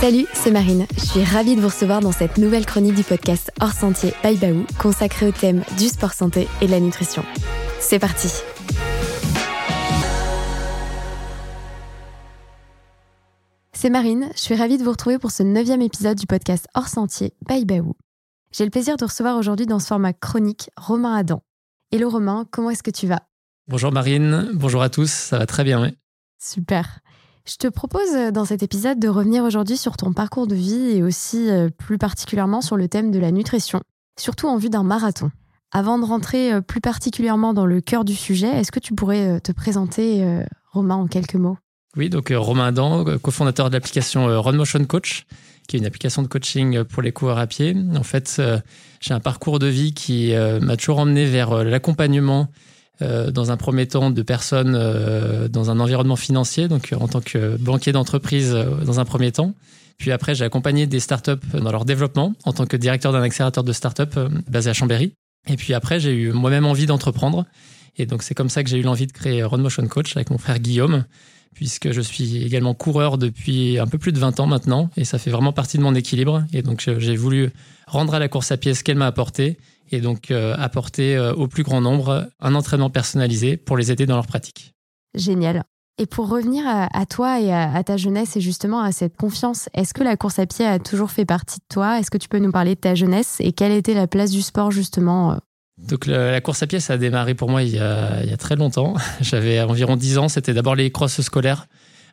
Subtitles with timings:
[0.00, 0.86] Salut, c'est Marine.
[0.94, 4.34] Je suis ravie de vous recevoir dans cette nouvelle chronique du podcast Hors Sentier by
[4.38, 7.22] Baou, consacrée au thème du sport santé et de la nutrition.
[7.80, 8.28] C'est parti
[13.74, 16.88] C'est Marine, je suis ravie de vous retrouver pour ce neuvième épisode du podcast Hors
[16.88, 17.94] Sentier by Baou.
[18.52, 21.42] J'ai le plaisir de recevoir aujourd'hui dans ce format chronique Romain Adam.
[21.92, 23.20] Hello Romain, comment est-ce que tu vas?
[23.68, 25.94] Bonjour Marine, bonjour à tous, ça va très bien, oui.
[26.38, 27.00] Super.
[27.50, 30.90] Je te propose euh, dans cet épisode de revenir aujourd'hui sur ton parcours de vie
[30.92, 33.80] et aussi euh, plus particulièrement sur le thème de la nutrition,
[34.16, 35.32] surtout en vue d'un marathon.
[35.72, 39.40] Avant de rentrer euh, plus particulièrement dans le cœur du sujet, est-ce que tu pourrais
[39.40, 40.24] te présenter,
[40.70, 41.58] Romain, en quelques mots?
[41.96, 45.26] Oui, donc Romain Adam, cofondateur de l'application Run Motion Coach,
[45.66, 47.74] qui est une application de coaching pour les coureurs à pied.
[47.96, 48.40] En fait,
[49.00, 52.48] j'ai un parcours de vie qui m'a toujours emmené vers l'accompagnement
[53.02, 57.20] euh, dans un premier temps de personnes euh, dans un environnement financier, donc en tant
[57.20, 59.54] que banquier d'entreprise euh, dans un premier temps.
[59.96, 63.64] Puis après, j'ai accompagné des startups dans leur développement en tant que directeur d'un accélérateur
[63.64, 65.12] de startups basé à Chambéry.
[65.48, 67.44] Et puis après, j'ai eu moi-même envie d'entreprendre.
[67.96, 70.30] Et donc, c'est comme ça que j'ai eu l'envie de créer Run Motion Coach avec
[70.30, 71.04] mon frère Guillaume,
[71.54, 74.90] puisque je suis également coureur depuis un peu plus de 20 ans maintenant.
[74.96, 76.44] Et ça fait vraiment partie de mon équilibre.
[76.52, 77.50] Et donc, j'ai voulu
[77.86, 79.58] rendre à la course à pied ce qu'elle m'a apporté
[79.92, 84.06] et donc euh, apporter euh, au plus grand nombre un entraînement personnalisé pour les aider
[84.06, 84.74] dans leur pratique.
[85.14, 85.64] Génial.
[85.98, 89.92] Et pour revenir à, toi et à, ta jeunesse et justement à cette confiance, est-ce
[89.92, 91.98] que la course à pied a toujours fait partie de toi?
[91.98, 94.40] Est-ce que tu peux nous parler de ta jeunesse et quelle était la place du
[94.40, 95.38] sport justement
[95.82, 95.86] euh?
[95.88, 98.94] donc la, course à pied, ça a démarré pour moi il y a, très longtemps.
[99.20, 101.66] J'avais environ 10 ans, c'était d'abord les crosses scolaires.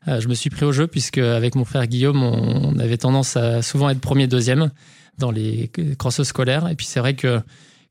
[0.08, 3.62] je me suis pris au jeu puisque avec mon frère Guillaume, on, avait tendance à
[3.62, 4.72] souvent être premier, deuxième
[5.18, 6.68] dans les crosses scolaires.
[6.70, 7.42] Et puis c'est vrai que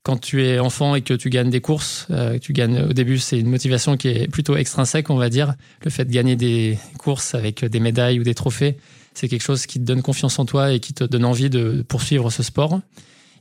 [0.07, 3.17] quand tu es enfant et que tu gagnes des courses, euh, tu gagnes au début,
[3.17, 5.55] c'est une motivation qui est plutôt extrinsèque, on va dire.
[5.83, 8.77] Le fait de gagner des courses avec des médailles ou des trophées,
[9.13, 11.83] c'est quelque chose qui te donne confiance en toi et qui te donne envie de
[11.85, 12.79] poursuivre ce sport.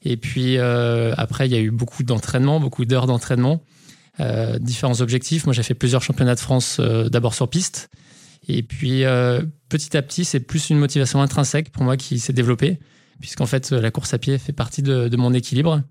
[0.09, 3.65] Et puis euh, après, il y a eu beaucoup d'entraînement, beaucoup d'heures d'entraînement,
[4.21, 5.47] euh, différents objectifs.
[5.47, 7.91] Moi, j'ai fait plusieurs championnats de France, d'abord sur piste.
[8.49, 9.03] Et puis
[9.69, 12.79] petit à petit, c'est plus une motivation intrinsèque pour moi qui s'est développée,
[13.21, 15.83] puisqu'en fait, la course à pied fait partie de, mon équilibre.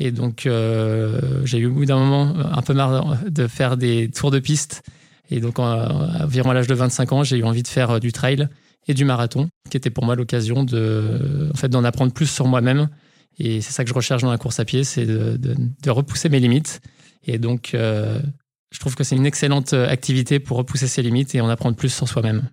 [0.00, 4.10] Et donc, euh, j'ai eu au bout d'un moment un peu marre de faire des
[4.10, 4.82] tours de piste.
[5.30, 8.48] Et donc, environ à l'âge de 25 ans, j'ai eu envie de faire du trail
[8.88, 12.48] et du marathon, qui était pour moi l'occasion de, en fait, d'en apprendre plus sur
[12.48, 12.88] moi-même.
[13.38, 16.40] Et c'est ça que je recherche dans la course à pied, c'est de, repousser mes
[16.40, 16.80] limites.
[17.24, 18.20] Et donc, euh,
[18.70, 21.90] je trouve que c'est une excellente activité pour repousser ses limites et en apprendre plus
[21.90, 22.48] sur soi-même.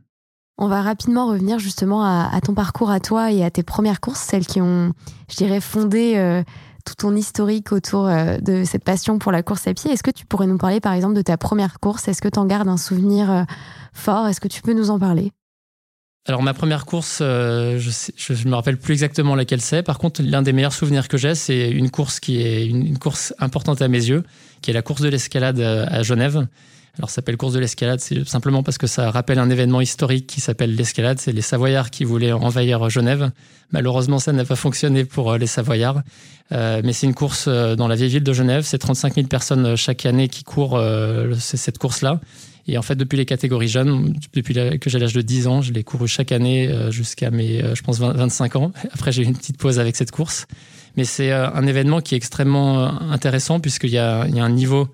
[0.62, 4.20] On va rapidement revenir justement à, ton parcours à toi et à tes premières courses,
[4.20, 4.92] celles qui ont,
[5.30, 6.44] je dirais, fondé euh,
[6.86, 9.90] tout ton historique autour euh, de cette passion pour la course à pied.
[9.90, 12.10] Est-ce que tu pourrais nous parler par exemple de ta première course?
[12.10, 13.44] Est-ce que tu en gardes un souvenir euh,
[13.94, 14.28] fort?
[14.28, 15.32] Est-ce que tu peux nous en parler?
[16.30, 19.84] Alors ma première course, euh, je ne me rappelle plus exactement laquelle c'est.
[19.84, 23.34] Par contre, l'un des meilleurs souvenirs que j'ai, c'est une course qui est une, course
[23.40, 24.24] importante à mes yeux,
[24.62, 26.48] qui est la course de l'escalade à Genève.
[26.98, 30.28] Alors, ça s'appelle course de l'escalade, c'est simplement parce que ça rappelle un événement historique
[30.28, 31.18] qui s'appelle l'escalade.
[31.20, 33.32] C'est les Savoyards qui voulaient envahir Genève.
[33.72, 36.02] Malheureusement, ça n'a pas fonctionné pour les Savoyards.
[36.52, 38.64] Euh, mais c'est une course euh, dans la vieille ville de Genève.
[38.64, 40.82] C'est 35 000 personnes euh, chaque année qui courent
[41.38, 42.20] cette course-là.
[42.72, 45.74] Et en fait, depuis les catégories jeunes, depuis que j'ai l'âge de 10 ans, je
[45.74, 48.72] l'ai couru chaque année jusqu'à mes, je pense, 25 ans.
[48.94, 50.46] Après, j'ai eu une petite pause avec cette course.
[50.98, 54.88] Mais c'est un événement qui est extrêmement intéressant puisqu'il y y a un niveau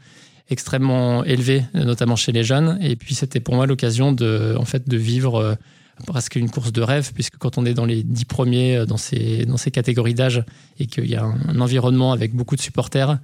[0.50, 2.78] extrêmement élevé, notamment chez les jeunes.
[2.82, 5.58] Et puis, c'était pour moi l'occasion de, en fait, de vivre
[6.06, 8.98] presque une course de rêve, puisque quand on est dans les dix premiers euh, dans
[8.98, 10.44] ces, dans ces catégories d'âge
[10.80, 13.18] et qu'il y a un, environnement avec beaucoup de supporters,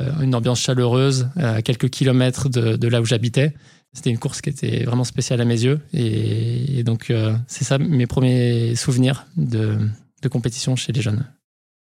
[0.00, 3.54] euh, une ambiance chaleureuse à quelques kilomètres de là où j'habitais,
[3.94, 5.80] c'était une course qui était vraiment spéciale à mes yeux.
[5.92, 9.78] Et, donc, euh, c'est ça mes premiers souvenirs de,
[10.22, 11.24] de compétition chez les jeunes.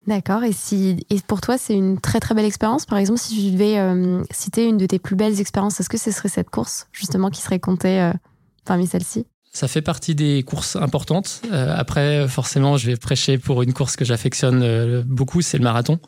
[0.08, 0.44] D'accord.
[0.44, 2.86] Et, si, et pour toi, c'est une très très belle expérience.
[2.86, 3.78] Par exemple, si tu devais
[4.32, 7.42] citer une de tes plus belles expériences, est-ce que ce serait cette course, justement, qui
[7.42, 8.12] serait comptée
[8.66, 9.26] parmi celles-ci?
[9.52, 11.42] Ça fait partie des courses importantes.
[11.52, 15.64] Euh, après, forcément, je vais prêcher pour une course que j'affectionne euh, beaucoup, c'est le
[15.64, 16.00] marathon.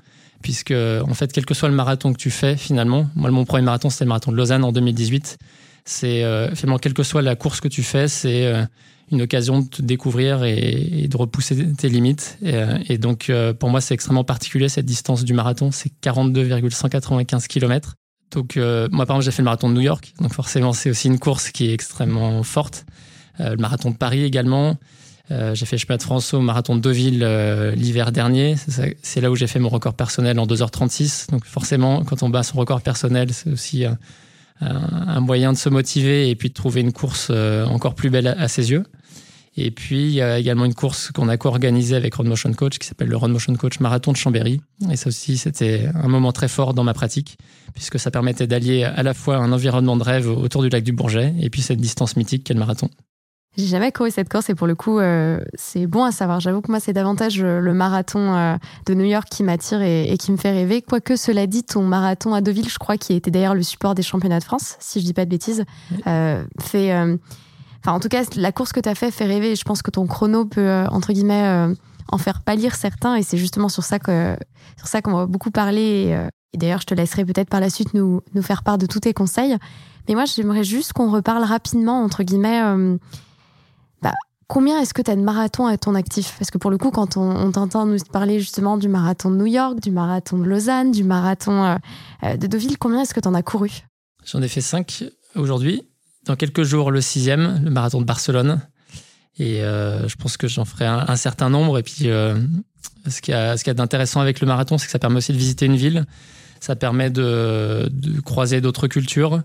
[0.44, 3.64] Puisque, en fait, quel que soit le marathon que tu fais, finalement, moi, mon premier
[3.64, 5.38] marathon, c'était le marathon de Lausanne en 2018.
[5.86, 8.64] C'est, euh, finalement, quelle que soit la course que tu fais, c'est euh,
[9.12, 12.38] une occasion de te découvrir et, de repousser tes limites.
[12.42, 13.30] Et, donc,
[13.60, 15.72] pour moi, c'est extrêmement particulier, cette distance du marathon.
[15.72, 17.96] C'est 42,195 km.
[18.32, 20.14] Donc, moi, par exemple, j'ai fait le marathon de New York.
[20.22, 22.86] Donc, forcément, c'est aussi une course qui est extrêmement forte.
[23.40, 24.78] Euh, le marathon de Paris également.
[25.30, 28.56] Euh, j'ai fait chemin de France au marathon de Deauville euh, l'hiver dernier.
[29.02, 31.32] C'est là où j'ai fait mon record personnel en 2h36.
[31.32, 33.86] Donc forcément, quand on bat son record personnel, c'est aussi
[34.62, 38.48] un, moyen de se motiver et puis de trouver une course encore plus belle à,
[38.48, 38.84] ses yeux.
[39.58, 42.78] Et puis, il y a également une course qu'on a co-organisée avec Road Motion Coach
[42.80, 44.62] qui s'appelle le Road Motion Coach Marathon de Chambéry.
[44.90, 47.38] Et ça aussi, c'était un moment très fort dans ma pratique,
[47.74, 50.94] puisque ça permettait d'allier à la fois un environnement de rêve autour du lac du
[50.94, 52.90] Bourget et puis cette distance mythique qu'est le marathon.
[53.58, 56.40] J'ai jamais couru cette course et pour le coup, euh, c'est bon à savoir.
[56.40, 58.56] J'avoue que moi, c'est davantage euh, le marathon euh,
[58.86, 60.82] de New York qui m'attire et, qui me fait rêver.
[60.82, 64.04] Quoique, cela dit, ton marathon à Deauville, je crois, qui était d'ailleurs le support des
[64.04, 65.66] championnats de France, si je dis pas de bêtises,
[66.60, 66.94] fait.
[67.84, 69.56] Enfin, en tout cas, la course que tu as fait fait rêver.
[69.56, 71.74] Je pense que ton chrono peut, entre guillemets,
[72.08, 74.38] en faire pâlir certains et c'est justement sur ça que
[74.78, 76.16] sur ça qu'on va beaucoup parler.
[76.54, 79.02] Et, d'ailleurs, je te laisserai peut-être par la suite nous, nous faire part de tous
[79.02, 79.58] tes conseils.
[80.08, 82.62] Mais moi, j'aimerais juste qu'on reparle rapidement, entre guillemets
[84.02, 84.14] bah,
[84.52, 86.36] combien est-ce que tu as de marathons à ton actif?
[86.38, 89.46] Parce que pour le coup, quand on, t'entend nous parler justement du marathon de New
[89.46, 91.76] York, du marathon de Lausanne, du marathon euh,
[92.24, 93.72] euh, de Deauville, combien est-ce que tu en as couru?
[94.26, 95.06] J'en ai fait cinq
[95.36, 95.84] aujourd'hui.
[96.26, 98.62] Dans quelques jours, le sixième, le marathon de Barcelone.
[99.40, 101.80] Et euh, je pense que j'en ferai un, certain nombre.
[101.80, 102.10] Et puis,
[103.08, 105.66] ce qu'il y a, d'intéressant avec le marathon, c'est que ça permet aussi de visiter
[105.66, 106.06] une ville.
[106.60, 107.90] Ça permet de
[108.24, 109.42] croiser d'autres cultures.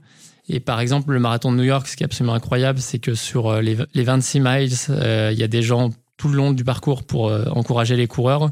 [0.48, 3.14] Et par exemple, le marathon de New York, ce qui est absolument incroyable, c'est que
[3.14, 6.52] sur euh, les, les 26 miles, euh, il y a des gens tout le long
[6.52, 8.50] du parcours pour euh, encourager les coureurs.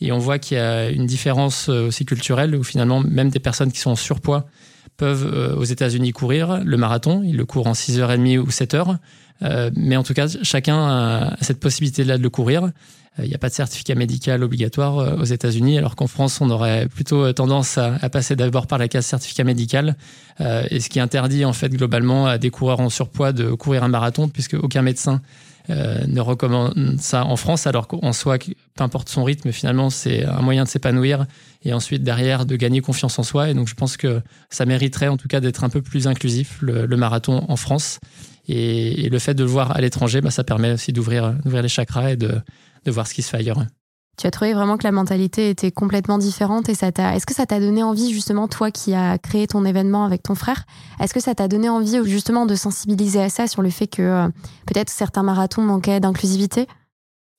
[0.00, 3.70] Et on voit qu'il y a une différence aussi culturelle où finalement, même des personnes
[3.70, 4.46] qui sont en surpoids
[4.96, 7.22] peuvent aux États-Unis courir le marathon.
[7.24, 8.98] Ils le courent en 6h30 ou 7h.
[9.76, 12.72] mais en tout cas, chacun a cette possibilité-là de le courir.
[13.18, 16.48] Il n'y a pas de certificat médical obligatoire euh, aux États-Unis, alors qu'en France, on
[16.48, 19.96] aurait plutôt euh, tendance à, passer d'abord par la case certificat médical,
[20.40, 23.84] euh, et ce qui interdit en fait globalement à des coureurs en surpoids de courir
[23.84, 25.20] un marathon, puisque aucun médecin
[25.68, 30.42] ne recommande ça en France, alors qu'en soi, peu importe son rythme, finalement, c'est un
[30.42, 31.24] moyen de s'épanouir
[31.64, 33.48] et ensuite derrière de gagner confiance en soi.
[33.48, 36.58] Et donc, je pense que ça mériterait en tout cas d'être un peu plus inclusif,
[36.62, 38.00] le, marathon en France.
[38.48, 42.10] Et, le fait de le voir à l'étranger, bah, ça permet aussi d'ouvrir les chakras
[42.10, 42.42] et de,
[42.84, 43.64] de voir ce qui se fait ailleurs.
[44.18, 47.16] Tu as trouvé vraiment que la mentalité était complètement différente et ça t'a.
[47.16, 50.34] Est-ce que ça t'a donné envie justement toi qui as créé ton événement avec ton
[50.34, 50.64] frère
[51.00, 54.02] Est-ce que ça t'a donné envie justement de sensibiliser à ça sur le fait que
[54.02, 54.28] euh,
[54.66, 56.66] peut-être certains marathons manquaient d'inclusivité?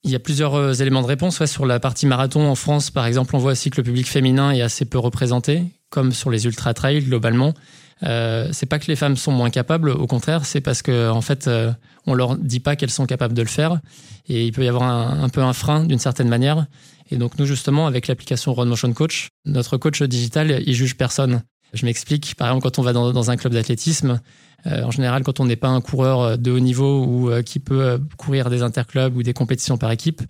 [0.03, 1.39] Il y a plusieurs euh, éléments de réponse.
[1.39, 4.09] Ouais, sur la partie marathon en France, par exemple, on voit aussi que le public
[4.09, 7.53] féminin est assez peu représenté, comme sur les ultra trails globalement.
[8.01, 11.21] Euh, c'est pas que les femmes sont moins capables, au contraire, c'est parce que en
[11.21, 11.71] fait, euh,
[12.05, 13.79] on leur dit pas qu'elles sont capables de le faire,
[14.27, 16.65] et il peut y avoir un, peu un frein d'une certaine manière.
[17.11, 21.43] Et donc nous justement, avec l'application Run Motion Coach, notre coach digital, il juge personne.
[21.73, 22.35] Je m'explique.
[22.35, 24.21] Par exemple, quand on va dans, un club d'athlétisme,
[24.67, 27.59] euh, en général, quand on n'est pas un coureur de haut niveau ou euh, qui
[27.59, 30.21] peut courir des interclubs ou des compétitions par équipe,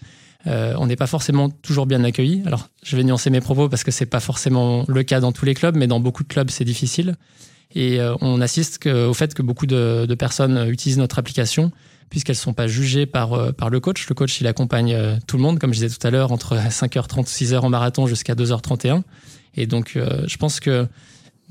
[0.45, 2.43] on n'est pas forcément toujours bien accueilli.
[2.45, 5.45] Alors, je vais nuancer mes propos parce que c'est pas forcément le cas dans tous
[5.45, 7.15] les clubs, mais dans beaucoup de clubs, c'est difficile.
[7.75, 11.71] Et euh, on assiste au fait que beaucoup de, personnes utilisent notre application
[12.09, 14.07] puisqu'elles ne sont pas jugées par, euh, par le coach.
[14.07, 16.55] Le coach, il accompagne euh, tout le monde, comme je disais tout à l'heure, entre
[16.69, 19.01] 5h30, 6h en marathon jusqu'à 2h31.
[19.55, 20.87] Et donc, je pense que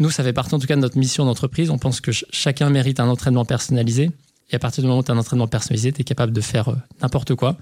[0.00, 1.70] nous, ça fait partie en tout cas de notre mission d'entreprise.
[1.70, 4.10] On pense que chacun mérite un entraînement personnalisé.
[4.50, 6.40] Et à partir du moment où tu as un entraînement personnalisé, tu es capable de
[6.40, 7.56] faire n'importe quoi.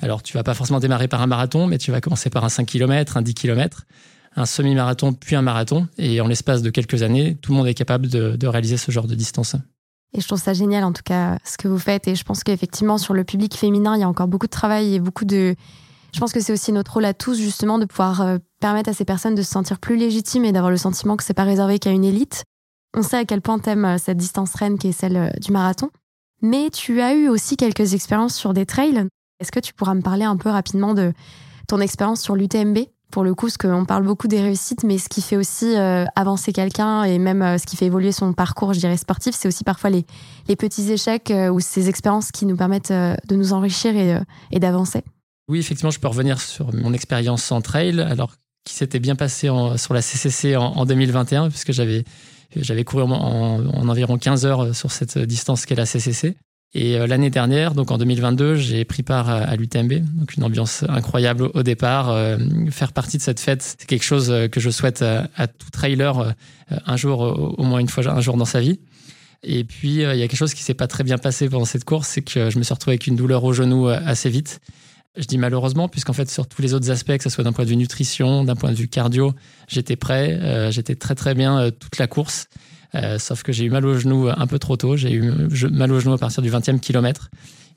[0.00, 2.48] Alors, tu vas pas forcément démarrer par un marathon, mais tu vas commencer par un
[2.48, 3.84] 5 km, un 10 km
[4.36, 5.88] un semi-marathon puis un marathon.
[5.98, 9.06] Et en l'espace de quelques années, tout le monde est capable de, réaliser ce genre
[9.06, 9.56] de distance.
[10.14, 12.06] Et je trouve ça génial, en tout cas, ce que vous faites.
[12.08, 14.94] Et je pense qu'effectivement, sur le public féminin, il y a encore beaucoup de travail
[14.94, 15.54] et beaucoup de.
[16.14, 18.92] Je pense que c'est aussi notre rôle à tous, justement, de pouvoir euh, permettre à
[18.92, 21.78] ces personnes de se sentir plus légitimes et d'avoir le sentiment que c'est pas réservé
[21.78, 22.44] qu'à une élite.
[22.94, 25.52] On sait à quel point t'aimes euh, cette distance reine qui est celle euh, du
[25.52, 25.88] marathon.
[26.42, 29.06] Mais tu as eu aussi quelques expériences sur des trails.
[29.40, 31.14] Est-ce que tu pourras me parler un peu rapidement de
[31.68, 32.78] ton expérience sur l'UTMB
[33.12, 36.04] pour le coup, parce qu'on parle beaucoup des réussites, mais ce qui fait aussi euh,
[36.16, 39.46] avancer quelqu'un et même euh, ce qui fait évoluer son parcours, je dirais, sportif, c'est
[39.46, 40.04] aussi parfois les,
[40.56, 43.94] petits échecs euh, ou ces expériences qui nous permettent de nous enrichir
[44.50, 45.02] et, d'avancer.
[45.48, 48.32] Oui, effectivement, je peux revenir sur mon expérience en trail, alors
[48.64, 52.04] qui s'était bien passé sur la CCC en, 2021, puisque j'avais
[52.54, 56.36] j'avais couru en, environ 15 heures sur cette distance qu'est la CCC.
[56.74, 60.84] Et euh, l'année dernière, donc en 2022, j'ai pris part à, l'UTMB, donc une ambiance
[60.88, 62.10] incroyable au départ.
[62.10, 62.38] Euh,
[62.70, 66.34] faire partie de cette fête, c'est quelque chose euh, que je souhaite à, tout trailer
[66.70, 67.20] un jour,
[67.58, 68.80] au moins une fois, un jour dans sa vie.
[69.42, 71.84] Et puis, il y a quelque chose qui s'est pas très bien passé pendant cette
[71.84, 74.60] course, c'est que je me suis retrouvé avec une douleur au genou assez vite.
[75.16, 77.64] Je dis malheureusement, puisqu'en fait, sur tous les autres aspects, que ce soit d'un point
[77.64, 79.34] de vue nutrition, d'un point de vue cardio,
[79.68, 82.48] j'étais prêt, j'étais très très bien toute la course.
[82.94, 84.96] Euh, sauf que j'ai eu mal au genou un peu trop tôt.
[84.96, 85.32] J'ai eu
[85.70, 87.30] mal au genou à partir du 20e kilomètre.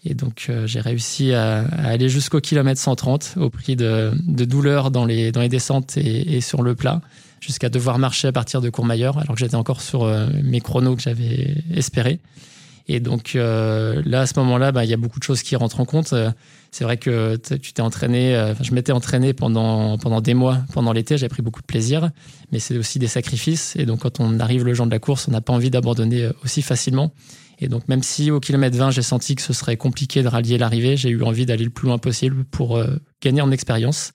[0.05, 4.91] Et donc, euh, j'ai réussi à, aller jusqu'au kilomètre 130 au prix de, de douleurs
[4.91, 7.01] dans les, dans les descentes et, sur le plat,
[7.41, 10.95] jusqu'à devoir marcher à partir de Courmayeur, alors que j'étais encore sur euh, mes chronos
[10.95, 12.19] que j'avais espérés.
[12.87, 15.79] Et donc là, à ce moment-là, bah, il y a beaucoup de choses qui rentrent
[15.79, 16.13] en compte.
[16.71, 21.17] C'est vrai que tu t'es entraîné, je m'étais entraîné pendant, pendant des mois, pendant l'été,
[21.17, 22.11] j'ai pris beaucoup de plaisir,
[22.51, 23.75] mais c'est aussi des sacrifices.
[23.75, 26.29] Et donc quand on arrive le jour de la course, on n'a pas envie d'abandonner
[26.43, 27.11] aussi facilement.
[27.59, 30.57] Et donc, même si au kilomètre 20, j'ai senti que ce serait compliqué de rallier
[30.57, 34.11] l'arrivée, j'ai eu envie d'aller le plus loin possible pour euh, gagner en expérience.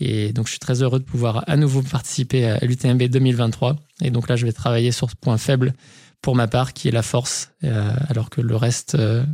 [0.00, 3.76] Et donc, je suis très heureux de pouvoir à nouveau participer à l'UTMB 2023.
[4.02, 5.74] Et donc là, je vais travailler sur ce point faible
[6.22, 9.24] pour ma part, qui est la force, euh, alors que le reste euh,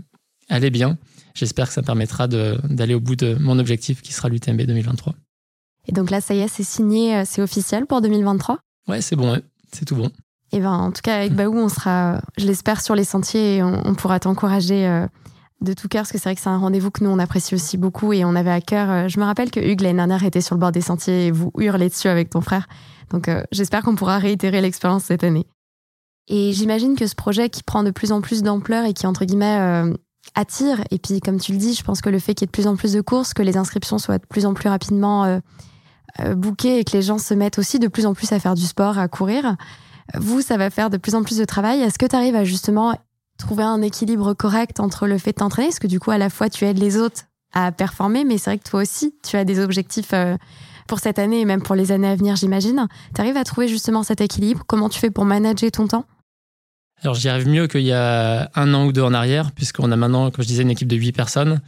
[0.48, 0.98] allait bien.
[1.34, 5.14] J'espère que ça permettra d'aller au bout de mon objectif, qui sera l'UTMB 2023.
[5.86, 9.40] Et donc là, ça y est, c'est signé, c'est officiel pour 2023 Ouais, c'est bon,
[9.72, 10.10] c'est tout bon.
[10.52, 11.34] Et ben, en tout cas, avec.
[11.34, 15.06] Baou, on sera, je l'espère, sur les sentiers et on, pourra t'encourager euh,
[15.60, 17.54] de tout cœur, parce que c'est vrai que c'est un rendez-vous que nous, on apprécie
[17.54, 18.90] aussi beaucoup et on avait à cœur.
[18.90, 21.30] Euh, je me rappelle que Hugues, l'année dernière, était sur le bord des sentiers et
[21.30, 22.66] vous hurlez dessus avec ton frère.
[23.10, 25.46] Donc, euh, j'espère qu'on pourra réitérer l'expérience cette année.
[26.28, 29.24] Et j'imagine que ce projet qui prend de plus en plus d'ampleur et qui, entre
[29.24, 29.92] guillemets,
[30.34, 32.52] attire, et puis, comme tu le dis, je pense que le fait qu'il y ait
[32.52, 35.40] de plus en plus de courses, que les inscriptions soient de plus en plus rapidement
[36.36, 38.66] bouquées et que les gens se mettent aussi de plus en plus à faire du
[38.66, 39.56] sport, à courir,
[40.14, 41.80] vous, ça va faire de plus en plus de travail.
[41.80, 42.94] Est-ce que tu arrives à justement
[43.38, 45.68] trouver un équilibre correct entre le fait de t'entraîner?
[45.68, 48.50] Parce que du coup, à la fois, tu aides les autres à performer, mais c'est
[48.50, 50.36] vrai que toi aussi, tu as des objectifs euh,
[50.86, 52.86] pour cette année et même pour les années à venir, j'imagine.
[53.14, 54.64] Tu arrives à trouver justement cet équilibre?
[54.66, 56.04] Comment tu fais pour manager ton temps?
[57.02, 59.96] Alors j'y arrive mieux qu'il y a un an ou deux en arrière, puisqu'on a
[59.96, 61.60] maintenant, comme je disais, une équipe de huit personnes.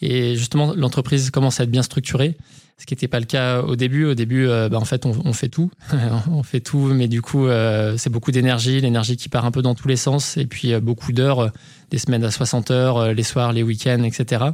[0.00, 2.36] Et justement, l'entreprise commence à être bien structurée
[2.78, 4.04] ce qui n'était pas le cas au début.
[4.04, 5.70] Au début, euh, bah, en fait, on, fait tout.
[6.30, 9.62] on fait tout, mais du coup, euh, c'est beaucoup d'énergie, l'énergie qui part un peu
[9.62, 11.52] dans tous les sens, et puis euh, beaucoup d'heures,
[11.90, 14.44] des semaines à 60 heures, les soirs, les week-ends, etc.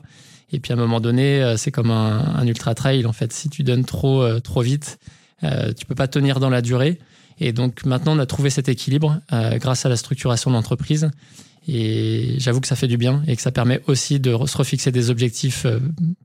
[0.52, 3.06] Et puis à un moment donné, c'est comme un, ultra trail.
[3.06, 4.98] En fait, si tu donnes trop, trop vite,
[5.40, 6.98] tu peux pas tenir dans la durée.
[7.44, 11.10] Et donc maintenant, on a trouvé cet équilibre grâce à la structuration de l'entreprise.
[11.68, 14.90] Et j'avoue que ça fait du bien et que ça permet aussi de se refixer
[14.90, 15.78] des objectifs euh,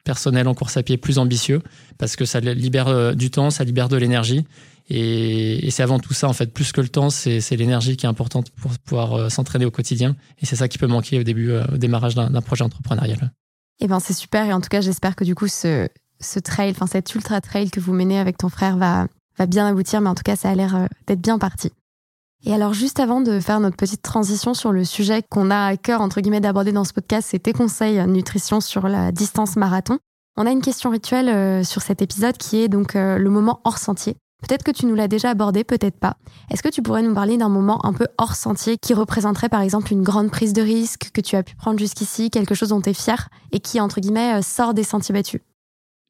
[0.03, 1.61] personnels en course à pied plus ambitieux
[1.99, 4.45] parce que ça libère euh, du temps, ça libère de l'énergie.
[4.89, 8.09] Et, c'est avant tout ça, en fait, plus que le temps, c'est l'énergie qui est
[8.09, 10.15] importante pour pouvoir euh, s'entraîner au quotidien.
[10.41, 13.31] Et c'est ça qui peut manquer au début, démarrage d'un projet entrepreneurial.
[13.79, 14.45] Eh ben, c'est super.
[14.45, 15.89] Et en tout cas, j'espère que du coup, ce,
[16.21, 19.07] ce trail, enfin, cet ultra trail que vous menez avec ton frère va,
[19.37, 20.01] va bien aboutir.
[20.01, 21.71] Mais en tout cas, ça a l'air d'être bien parti.
[22.45, 25.77] Et alors, juste avant de faire notre petite transition sur le sujet qu'on a à
[25.77, 29.99] cœur, entre guillemets, d'aborder dans ce podcast, c'est tes conseils nutrition sur la distance marathon.
[30.37, 33.59] On a une question rituelle euh, sur cet épisode qui est donc euh, le moment
[33.63, 34.15] hors sentier.
[34.47, 36.15] Peut-être que tu nous l'as déjà abordé, peut-être pas.
[36.51, 39.61] Est-ce que tu pourrais nous parler d'un moment un peu hors sentier qui représenterait par
[39.61, 42.79] exemple une grande prise de risque que tu as pu prendre jusqu'ici, quelque chose dont
[42.79, 45.41] tu es fier et qui, entre guillemets, euh, sort des sentiers battus?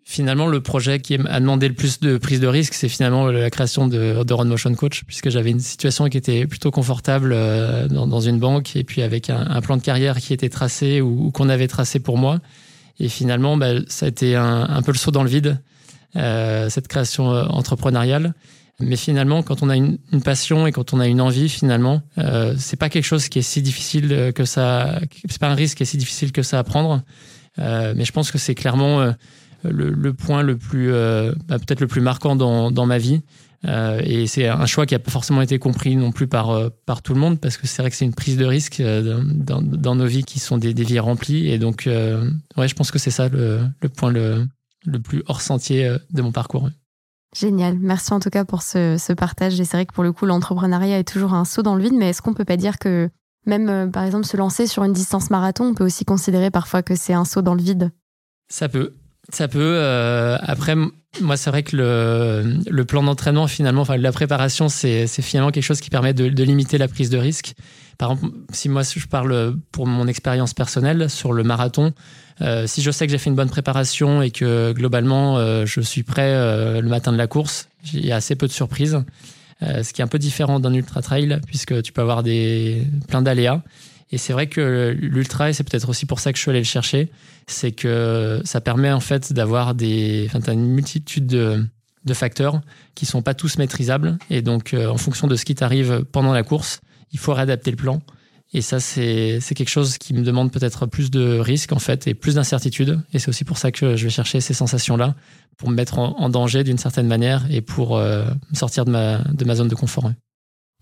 [0.10, 3.50] Finalement, le projet qui a demandé le plus de prise de risque, c'est finalement la
[3.50, 7.90] création de, de Run Motion Coach, puisque j'avais une situation qui était plutôt confortable euh,
[7.90, 11.50] dans, une banque, et puis avec un, plan de carrière qui était tracé ou, qu'on
[11.50, 12.40] avait tracé pour moi.
[13.02, 15.60] Et finalement, bah, ça a été un, peu le saut dans le vide,
[16.16, 18.34] euh, cette création euh, entrepreneuriale.
[18.80, 22.56] Mais finalement, quand on a une, passion et quand on a une envie, finalement, euh,
[22.58, 25.02] c'est pas quelque chose qui est si difficile que ça.
[25.28, 27.02] C'est pas un risque qui est si difficile que ça à prendre.
[27.58, 29.14] mais je pense que c'est clairement
[29.64, 33.22] le, point le plus, euh, bah, peut-être le plus marquant dans, dans ma vie.
[33.66, 36.70] Euh, et c'est un choix qui n'a pas forcément été compris non plus par, euh,
[36.86, 39.62] par tout le monde, parce que c'est vrai que c'est une prise de risque dans,
[39.62, 41.50] dans, nos vies qui sont des, des vies remplies.
[41.50, 44.48] Et donc, ouais, je pense que c'est ça le, le point le,
[44.86, 46.70] le, plus hors sentier de mon parcours.
[47.36, 47.78] Génial.
[47.80, 49.60] Merci en tout cas pour ce, ce partage.
[49.60, 51.96] Et c'est vrai que pour le coup, l'entrepreneuriat est toujours un saut dans le vide,
[51.96, 53.10] mais est-ce qu'on peut pas dire que
[53.46, 56.96] même, par exemple, se lancer sur une distance marathon, on peut aussi considérer parfois que
[56.96, 57.92] c'est un saut dans le vide?
[58.50, 58.94] Ça peut.
[59.30, 59.60] Ça peut.
[59.60, 60.76] Euh, après,
[61.20, 65.82] moi, c'est vrai que le, plan d'entraînement, finalement, enfin, la préparation, c'est finalement quelque chose
[65.82, 67.54] qui permet de, limiter la prise de risque.
[67.98, 71.94] Par exemple, si moi, je parle pour mon expérience personnelle sur le marathon,
[72.42, 75.82] euh, si je sais que j'ai fait une bonne préparation et que globalement, euh, je
[75.82, 76.32] suis prêt
[76.82, 79.04] le matin de la course, il y a assez peu de surprises.
[79.62, 83.24] Ce qui est un peu différent d'un ultra trail, puisque tu peux avoir des, plein
[83.24, 83.64] d'aléas.
[84.12, 86.60] Et c'est vrai que l'ultra, et c'est peut-être aussi pour ça que je suis allé
[86.60, 87.10] le chercher,
[87.48, 91.66] c'est que ça permet en fait d'avoir des, enfin, une multitude de,
[92.06, 92.62] de, facteurs
[92.94, 94.18] qui sont pas tous maîtrisables.
[94.30, 97.72] Et donc, euh, en fonction de ce qui t'arrive pendant la course, il faut réadapter
[97.72, 98.02] le plan.
[98.54, 102.14] Et ça, c'est quelque chose qui me demande peut-être plus de risques en fait et
[102.14, 103.02] plus d'incertitude.
[103.14, 105.16] Et c'est aussi pour ça que je vais chercher ces sensations-là
[105.58, 109.44] pour me mettre en, danger d'une certaine manière et pour euh, sortir de ma, de
[109.44, 110.12] ma zone de confort.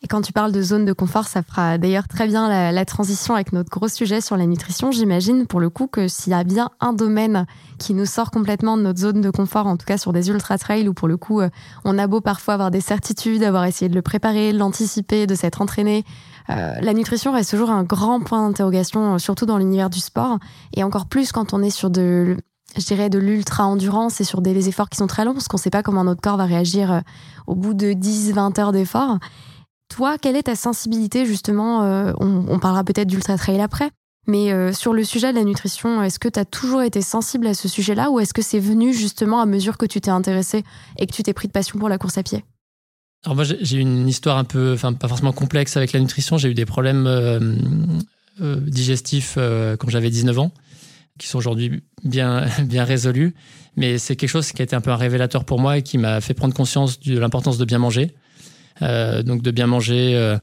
[0.02, 3.34] Et quand tu parles de zone de confort, ça fera d'ailleurs très bien la, transition
[3.34, 4.92] avec notre gros sujet sur la nutrition.
[4.92, 7.48] J'imagine pour le coup que s'il y a bien un domaine
[7.80, 10.58] qui nous sort complètement de notre zone de confort, en tout cas sur des ultra
[10.58, 11.50] trails où pour le coup euh,
[11.86, 15.34] on a beau parfois avoir des certitudes, avoir essayé de le préparer, de l'anticiper, de
[15.34, 16.04] s'être entraîné,
[16.48, 20.38] la nutrition reste toujours un grand point d'interrogation, surtout dans l'univers du sport,
[20.76, 22.38] et encore plus quand on est sur de,
[22.78, 25.62] je dirais, de l'ultra-endurance et sur des efforts qui sont très longs, parce qu'on ne
[25.62, 27.02] sait pas comment notre corps va réagir
[27.48, 29.18] au bout de 10-20 heures d'effort.
[29.90, 31.82] Toi, quelle est ta sensibilité justement
[32.20, 33.92] on, on, parlera peut-être d'ultra trail après,
[34.28, 37.46] mais euh, sur le sujet de la nutrition, est-ce que tu as toujours été sensible
[37.48, 40.64] à ce sujet-là ou est-ce que c'est venu justement à mesure que tu t'es intéressé
[40.98, 42.44] et que tu t'es pris de passion pour la course à pied?
[43.24, 46.38] Alors moi j'ai une histoire un peu, enfin pas forcément complexe avec la nutrition.
[46.38, 47.40] J'ai eu des problèmes euh,
[48.42, 50.52] euh, digestifs quand j'avais 19 ans,
[51.20, 53.36] qui sont aujourd'hui bien, bien résolus.
[53.78, 55.98] Mais c'est quelque chose qui a été un peu un révélateur pour moi et qui
[55.98, 58.16] m'a fait prendre conscience de l'importance de bien manger.
[58.82, 60.38] Donc de bien manger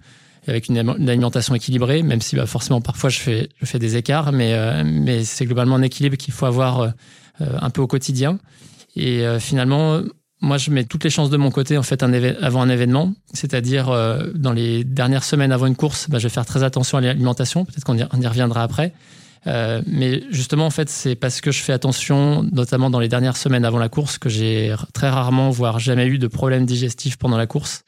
[0.46, 4.32] avec une, alimentation équilibrée, même si bah, forcément parfois je fais, je fais des écarts,
[4.32, 6.90] mais, euh, mais c'est globalement un équilibre qu'il faut avoir euh,
[7.38, 8.38] un peu au quotidien.
[8.96, 10.00] Et euh, finalement,
[10.40, 13.86] moi, je mets toutes les chances de mon côté en fait avant un événement, c'est-à-dire
[14.34, 17.64] dans les dernières semaines avant une course, bah, je vais faire très attention à l'alimentation.
[17.64, 18.92] Peut-être qu'on y, reviendra après.
[19.46, 23.64] mais justement, en fait, c'est parce que je fais attention, notamment dans les dernières semaines
[23.64, 27.46] avant la course, que j'ai très rarement, voire jamais eu de problèmes digestifs pendant la
[27.46, 27.84] course.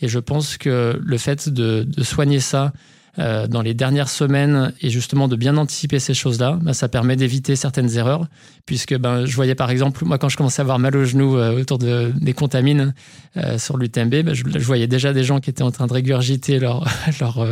[0.00, 2.72] Et je pense que le fait de, soigner ça
[3.18, 7.16] euh, dans les dernières semaines et justement de bien anticiper ces choses-là, bah, ça permet
[7.16, 8.26] d'éviter certaines erreurs.
[8.66, 11.36] Puisque ben, je voyais par exemple, moi quand je commençais à avoir mal au genou
[11.36, 12.94] euh, autour de, des contamines
[13.36, 16.58] euh, sur l'UTMB, je, je, voyais déjà des gens qui étaient en train de régurgiter
[16.58, 16.88] leur,
[17.20, 17.46] leur,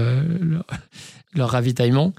[1.35, 2.13] leur, ravitaillement.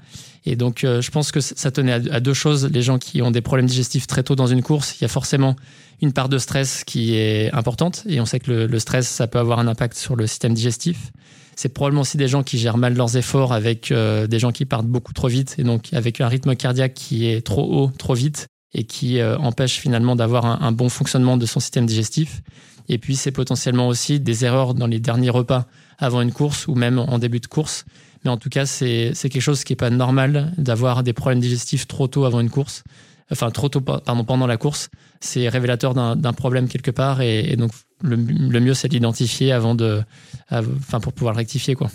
[0.46, 2.70] Et donc je pense que ça tenait à, deux choses.
[2.70, 5.08] Les gens qui ont des problèmes digestifs très tôt dans une course, il y a
[5.08, 5.56] forcément
[6.02, 8.04] une part de stress qui est importante.
[8.08, 11.12] Et on sait que le, stress, ça peut avoir un impact sur le système digestif.
[11.56, 14.64] C'est probablement aussi des gens qui gèrent mal leurs efforts avec euh, des gens qui
[14.64, 18.14] partent beaucoup trop vite et donc avec un rythme cardiaque qui est trop haut, trop
[18.14, 22.42] vite et qui euh, empêche finalement d'avoir un, bon fonctionnement de son système digestif.
[22.88, 25.66] Et puis c'est potentiellement aussi des erreurs dans les derniers repas
[25.98, 27.84] avant une course ou même en début de course.
[28.24, 31.86] Mais en tout cas, c'est quelque chose qui n'est pas normal d'avoir des problèmes digestifs
[31.86, 32.82] trop tôt avant une course
[33.30, 34.90] enfin trop tôt pardon, pendant la course,
[35.20, 37.70] c'est révélateur d'un problème quelque part et, donc
[38.02, 40.02] le, mieux c'est d'identifier avant de,
[40.50, 41.90] enfin pour pouvoir le rectifier quoi.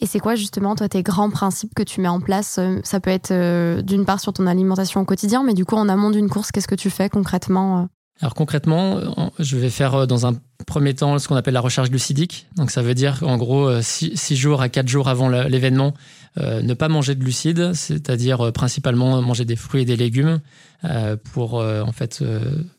[0.00, 2.58] Et c'est quoi justement toi tes grands principes que tu mets en place?
[2.58, 5.76] Euh, Ça peut être euh, d'une part sur ton alimentation au quotidien, mais du coup
[5.76, 7.84] en amont d'une course, qu'est-ce que tu fais concrètement euh?
[8.20, 9.00] alors concrètement,
[9.40, 10.34] je vais faire dans un
[10.68, 12.46] premier temps ce qu'on appelle la recharge glucidique.
[12.56, 15.94] Donc ça veut dire en gros 6 jours à 4 jours avant l'événement,
[16.36, 20.40] ne pas manger de glucides, c'est-à-dire euh, principalement manger des fruits et des légumes
[20.84, 22.22] euh, pour en fait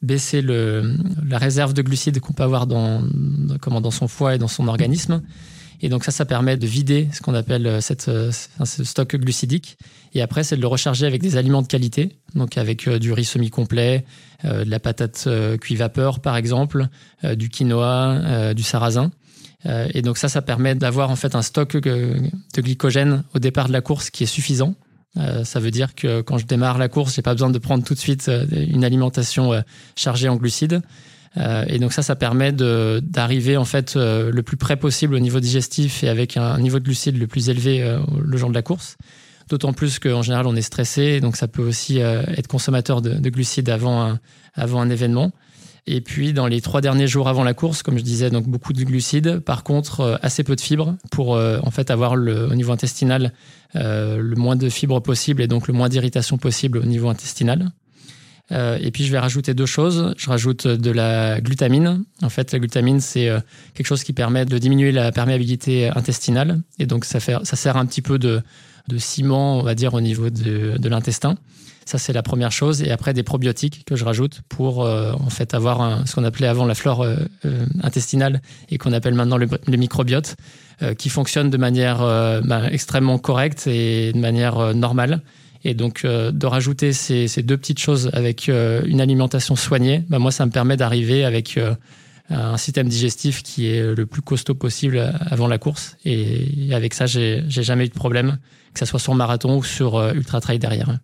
[0.01, 0.95] baisser le,
[1.27, 3.01] la réserve de glucides qu'on peut avoir dans,
[3.61, 5.21] comment, dans son foie et dans son organisme.
[5.81, 9.77] Et donc ça, ça permet de vider ce qu'on appelle cette, ce stock glucidique.
[10.13, 13.25] Et après, c'est de le recharger avec des aliments de qualité, donc avec du riz
[13.25, 14.05] semi-complet,
[14.43, 15.27] de la patate
[15.59, 16.87] cuit vapeur par exemple,
[17.23, 19.11] du quinoa, du sarrasin.
[19.65, 22.21] Euh, et donc ça, ça permet d'avoir en fait un stock de
[22.55, 24.75] glycogène au départ de la course qui est suffisant.
[25.17, 27.83] Euh, ça veut dire que quand je démarre la course, j'ai pas besoin de prendre
[27.83, 29.51] tout de suite euh, une alimentation
[29.95, 30.81] chargée en glucides.
[31.67, 36.03] et donc ça, ça permet d'arriver en fait le plus près possible au niveau digestif
[36.03, 38.95] et avec un niveau de glucides le plus élevé le jour de la course.
[39.49, 43.29] D'autant plus qu'en général, on est stressé, donc ça peut aussi être consommateur de, de
[43.29, 44.19] glucides avant un,
[44.53, 45.33] avant un événement.
[45.87, 48.73] Et puis dans les trois derniers jours avant la course, comme je disais, donc beaucoup
[48.73, 49.39] de glucides.
[49.39, 52.71] Par contre, euh, assez peu de fibres pour euh, en fait avoir le, au niveau
[52.71, 53.33] intestinal
[53.75, 57.71] euh, le moins de fibres possible et donc le moins d'irritation possible au niveau intestinal.
[58.51, 60.13] et puis je vais rajouter deux choses.
[60.17, 62.03] Je rajoute de la glutamine.
[62.21, 63.29] En fait, la glutamine c'est
[63.73, 67.75] quelque chose qui permet de diminuer la perméabilité intestinale et donc ça, fait, ça sert
[67.75, 68.41] un petit peu de,
[68.87, 71.37] de ciment, on va dire, au niveau de, de l'intestin.
[71.85, 72.81] Ça, c'est la première chose.
[72.81, 76.47] Et après, des probiotiques que je rajoute pour euh, en fait avoir ce qu'on appelait
[76.47, 80.35] avant la flore euh, euh, intestinale et qu'on appelle maintenant le, microbiote,
[80.97, 81.99] qui fonctionne de manière
[82.43, 85.21] bah, extrêmement correcte et de manière normale.
[85.63, 90.31] Et donc, de rajouter ces, ces, deux petites choses avec une alimentation soignée, bah, moi,
[90.31, 91.57] ça me permet d'arriver avec
[92.29, 95.95] un système digestif qui est le plus costaud possible avant la course.
[96.03, 98.37] Et avec ça, j'ai jamais eu de problème,
[98.73, 100.97] que ce soit sur marathon ou sur ultra trail derrière.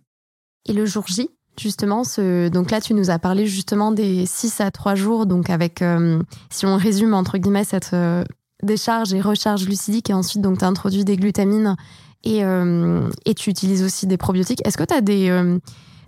[0.66, 2.48] Et le jour J, justement, ce...
[2.48, 6.22] donc là, tu nous as parlé justement des 6 à 3 jours, donc avec, euh,
[6.50, 8.24] si on résume entre guillemets, cette euh,
[8.62, 11.76] décharge et recharge glucidique, et ensuite, donc, tu as introduit des glutamines
[12.24, 14.64] et, euh, et tu utilises aussi des probiotiques.
[14.66, 15.30] Est-ce que tu as des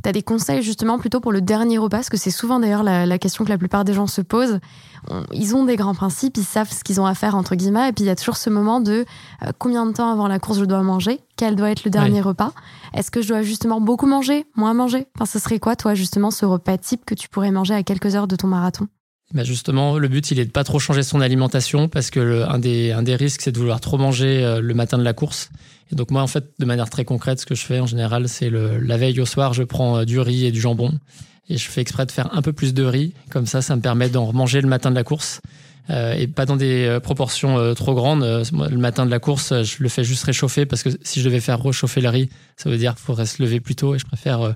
[0.04, 1.96] tu as des conseils justement plutôt pour le dernier repas?
[1.98, 4.60] Parce que c'est souvent d'ailleurs la, question que la plupart des gens se posent.
[5.32, 7.92] ils ont des grands principes, ils savent ce qu'ils ont à faire, entre guillemets, et
[7.92, 9.04] puis il y a toujours ce moment de
[9.42, 11.20] euh, combien de temps avant la course je dois manger?
[11.36, 12.52] Quel doit être le dernier repas?
[12.92, 15.06] Est-ce que je dois justement beaucoup manger Moins manger?
[15.16, 18.14] Enfin, ce serait quoi, toi, justement, ce repas type que tu pourrais manger à quelques
[18.14, 18.86] heures de ton marathon?
[19.34, 22.48] Bah justement, le but, il est de pas trop changer son alimentation parce que le,
[22.48, 25.12] un, des, un des risques, c'est de vouloir trop manger euh, le matin de la
[25.12, 25.50] course.
[25.90, 28.28] Et donc moi, en fait, de manière très concrète, ce que je fais en général,
[28.28, 30.92] c'est la veille au soir, je prends euh, du riz et du jambon.
[31.48, 33.12] Et je fais exprès de faire un peu plus de riz.
[33.30, 35.40] Comme ça, ça me permet d'en manger le matin de la course.
[35.90, 38.22] Euh, et pas dans des euh, proportions trop grandes.
[38.22, 41.40] le matin de la course, je le fais juste réchauffer parce que si je devais
[41.40, 44.06] faire réchauffer le riz, ça veut dire qu'il faudrait se lever plus tôt et je
[44.06, 44.54] préfère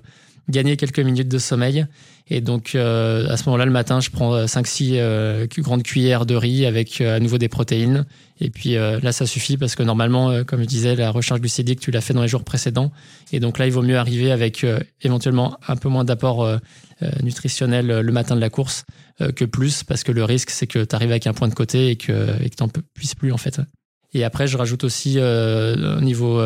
[0.49, 1.87] gagner quelques minutes de sommeil.
[2.31, 6.27] Et donc, euh, à ce moment-là, le matin, je prends 5-6 euh, euh, grandes cuillères
[6.27, 8.05] de riz avec à nouveau des protéines.
[8.41, 11.91] Et puis là, ça suffit parce que normalement, comme je disais, la recharge glucidique, tu
[11.91, 12.93] l'as fait dans les jours précédents.
[13.33, 14.65] Et donc là, il vaut mieux arriver avec
[15.03, 16.49] éventuellement un peu moins d'apport
[17.25, 18.85] nutritionnel le matin de la course
[19.35, 21.89] que plus parce que le risque, c'est que tu arrives avec un point de côté
[21.89, 23.61] et que tu n'en puisses plus en fait.
[24.15, 26.41] Et après, je rajoute aussi au niveau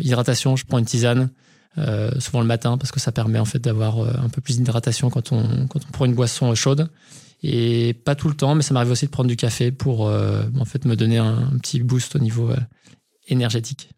[0.00, 1.28] hydratation, je prends une tisane.
[1.78, 4.56] Euh, souvent le matin parce que ça permet en fait d'avoir euh, un peu plus
[4.56, 6.90] d'hydratation quand on, on prend une boisson chaude.
[7.42, 10.42] Et pas tout le temps, mais ça m'arrive aussi de prendre du café pour euh,
[10.58, 12.50] en fait me donner un, petit boost au niveau
[13.28, 13.90] énergétique.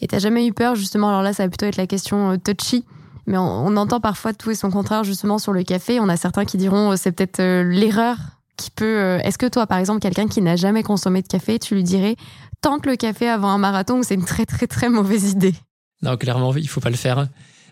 [0.00, 1.08] Et t'as jamais eu peur justement?
[1.08, 2.84] Alors là, ça va plutôt être la question touchy.
[3.26, 6.00] Mais on, entend parfois tout et son contraire justement sur le café.
[6.00, 8.16] On a certains qui diront c'est peut-être l'erreur
[8.56, 9.18] qui peut.
[9.22, 12.16] Est-ce que toi, par exemple, quelqu'un qui n'a jamais consommé de café, tu lui dirais
[12.62, 15.54] tente le café avant un marathon ou c'est une très très très mauvaise idée?
[16.02, 17.28] Non, clairement, il faut pas le faire.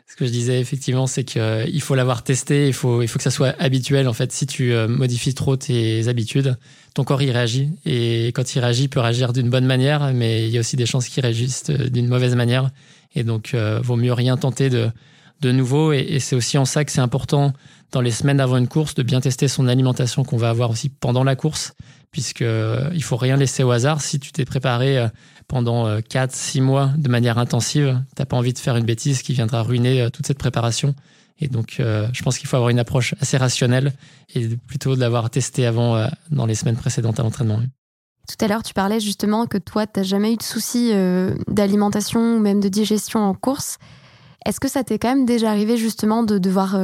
[0.08, 3.18] Ce que je disais effectivement, c'est qu'il euh, faut l'avoir testé, il faut, il faut
[3.18, 4.06] que ça soit habituel.
[4.06, 6.56] En fait, si tu euh, modifies trop tes habitudes,
[6.94, 7.70] ton corps y réagit.
[7.84, 10.76] Et quand il réagit, il peut réagir d'une bonne manière, mais il y a aussi
[10.76, 12.70] des chances qu'il réagisse euh, d'une mauvaise manière.
[13.16, 14.90] Et donc, euh, vaut mieux rien tenter de,
[15.40, 15.92] de nouveau.
[15.92, 17.52] Et, et c'est aussi en ça que c'est important
[17.90, 20.88] dans les semaines avant une course de bien tester son alimentation qu'on va avoir aussi
[20.88, 21.72] pendant la course,
[22.12, 22.44] puisque
[22.94, 24.00] il faut rien laisser au hasard.
[24.02, 25.08] Si tu t'es préparé
[25.48, 29.32] pendant 4-6 euh, mois de manière intensive, t'as pas envie de faire une bêtise qui
[29.32, 30.94] viendra ruiner euh, toute cette préparation.
[31.38, 33.92] Et donc, euh, je pense qu'il faut avoir une approche assez rationnelle
[34.34, 37.60] et plutôt de l'avoir testé avant, dans les semaines précédentes à l'entraînement.
[38.26, 40.92] Tout à l'heure, tu parlais justement que toi, tu n'as jamais eu de soucis
[41.46, 43.76] d'alimentation ou même de digestion en course.
[44.46, 46.80] Est-ce que ça t'est quand même déjà arrivé justement de devoir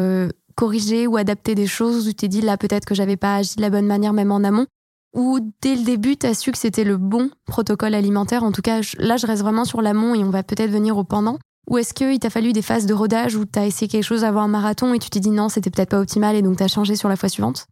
[0.54, 3.56] corriger ou adapter des choses où tu t'es dit là peut-être que j'avais pas agi
[3.56, 4.66] de la bonne manière même en amont?
[5.14, 8.44] Ou dès le début, tu as su que c'était le bon protocole alimentaire?
[8.44, 11.04] En tout cas, là, je reste vraiment sur l'amont et on va peut-être venir au
[11.04, 11.38] pendant.
[11.68, 14.24] Ou est-ce qu'il t'a fallu des phases de rodage où tu as essayé quelque chose
[14.24, 16.62] avant un marathon et tu t'es dit non, c'était peut-être pas optimal et donc tu
[16.62, 17.66] as changé sur la fois suivante?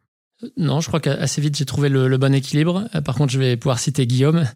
[0.56, 2.88] Non, je crois qu'assez vite j'ai trouvé le, bon équilibre.
[2.94, 4.46] Euh, par contre, je vais pouvoir citer Guillaume,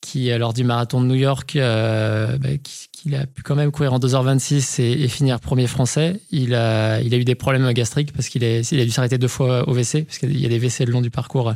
[0.00, 3.98] qui, lors du marathon de New York, euh, bah, a pu quand même courir en
[3.98, 6.20] 2h26 et, finir premier français.
[6.30, 9.74] Il a, eu des problèmes gastriques parce qu'il a, a dû s'arrêter deux fois au
[9.74, 11.52] WC, parce qu'il y a des WC le long du parcours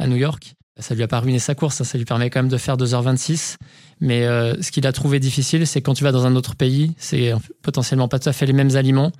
[0.00, 0.54] à New York.
[0.80, 1.84] Ça lui a pas ruiné sa course, hein.
[1.84, 3.56] ça lui permet quand même de faire 2h26.
[4.00, 6.92] Mais euh, ce qu'il a trouvé difficile, c'est quand tu vas dans un autre pays,
[6.96, 7.32] c'est
[7.62, 9.12] potentiellement pas tout à fait les mêmes aliments.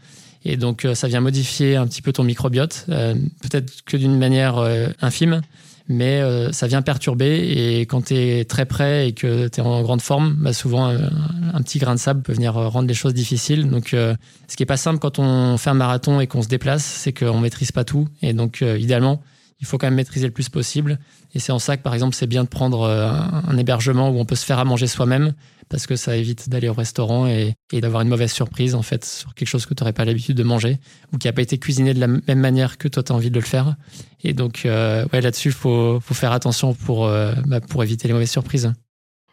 [0.44, 4.16] Et donc, euh, ça vient modifier un petit peu ton microbiote, euh, peut-être que d'une
[4.16, 4.56] manière
[5.02, 5.42] infime,
[5.88, 7.80] mais ça vient perturber.
[7.80, 10.86] Et quand tu es très près et que tu es en grande forme, bah souvent,
[10.86, 13.68] un, petit grain de sable peut venir rendre les choses difficiles.
[13.68, 16.84] Donc, ce qui est pas simple quand on fait un marathon et qu'on se déplace,
[16.84, 18.06] c'est qu'on maîtrise pas tout.
[18.22, 19.20] Et donc, idéalement,
[19.60, 20.98] il faut quand même maîtriser le plus possible.
[21.34, 24.18] Et c'est en ça que, par exemple, c'est bien de prendre euh, un hébergement où
[24.18, 25.34] on peut se faire à manger soi-même,
[25.68, 29.34] parce que ça évite d'aller au restaurant et, d'avoir une mauvaise surprise, en fait, sur
[29.34, 30.78] quelque chose que tu n'aurais pas l'habitude de manger,
[31.12, 33.30] ou qui n'a pas été cuisiné de la même manière que toi, tu as envie
[33.30, 33.76] de le faire.
[34.24, 38.30] Et donc, euh, là-dessus, il faut, faire attention pour, euh, bah, pour éviter les mauvaises
[38.30, 38.72] surprises.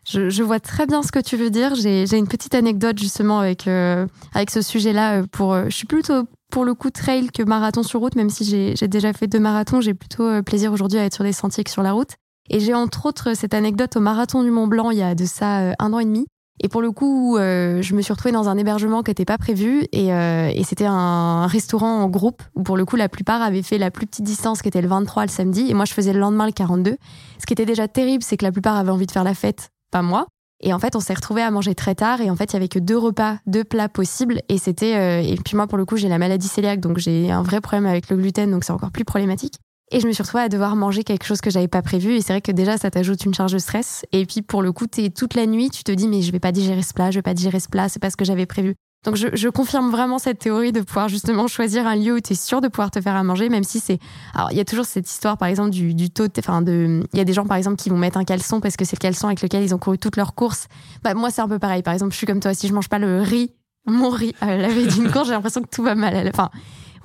[0.10, 1.76] Je, vois très bien ce que tu veux dire.
[1.76, 5.24] J'ai une petite anecdote justement avec, avec ce sujet-là.
[5.34, 8.88] Pour, je suis plutôt pour le coup trail que marathon sur route, même si j'ai
[8.88, 11.70] déjà fait deux marathons, j'ai plutôt euh, plaisir aujourd'hui à être sur des sentiers que
[11.70, 12.16] sur la route.
[12.50, 15.26] Et j'ai entre autres cette anecdote au marathon du Mont Blanc il y a de
[15.26, 16.26] ça euh, un an et demi.
[16.64, 19.38] Et pour le coup, euh, je me suis retrouvée dans un hébergement qui n'était pas
[19.38, 23.62] prévu et, et c'était un restaurant en groupe où pour le coup la plupart avaient
[23.62, 26.14] fait la plus petite distance qui était le 23 le samedi et moi je faisais
[26.14, 26.98] le lendemain le 42.
[27.38, 29.70] Ce qui était déjà terrible, c'est que la plupart avaient envie de faire la fête,
[29.92, 30.26] pas moi.
[30.62, 32.22] Et en fait, on s'est retrouvé à manger très tard.
[32.22, 34.42] Et en fait, il y avait que deux repas, deux plats possibles.
[34.50, 34.96] Et c'était.
[34.96, 37.62] Euh, et puis moi, pour le coup, j'ai la maladie cœliaque, donc j'ai un vrai
[37.62, 39.56] problème avec le gluten, donc c'est encore plus problématique.
[39.90, 42.16] Et je me suis retrouvée à devoir manger quelque chose que j'avais pas prévu.
[42.16, 44.06] Et c'est vrai que déjà, ça t'ajoute une charge de stress.
[44.12, 46.40] Et puis pour le coup, es toute la nuit, tu te dis mais je vais
[46.40, 48.46] pas digérer ce plat, je vais pas digérer ce plat, c'est pas ce que j'avais
[48.46, 48.76] prévu.
[49.08, 52.36] Donc je, confirme vraiment cette théorie de pouvoir justement choisir un lieu où tu es
[52.36, 54.00] sûr de pouvoir te faire à manger, même si c'est...
[54.34, 56.28] Alors il y a toujours cette histoire par exemple du, taux...
[56.38, 57.02] Enfin de...
[57.14, 58.98] Il y a des gens par exemple qui vont mettre un caleçon parce que c'est
[58.98, 60.68] le caleçon avec lequel ils ont couru toutes leurs courses.
[61.04, 61.84] Bah, moi c'est un peu pareil.
[61.84, 63.54] Par exemple je suis comme toi, si je mange pas le riz,
[63.86, 66.28] mon riz à la veille d'une course, j'ai l'impression que tout va mal.
[66.28, 66.50] Enfin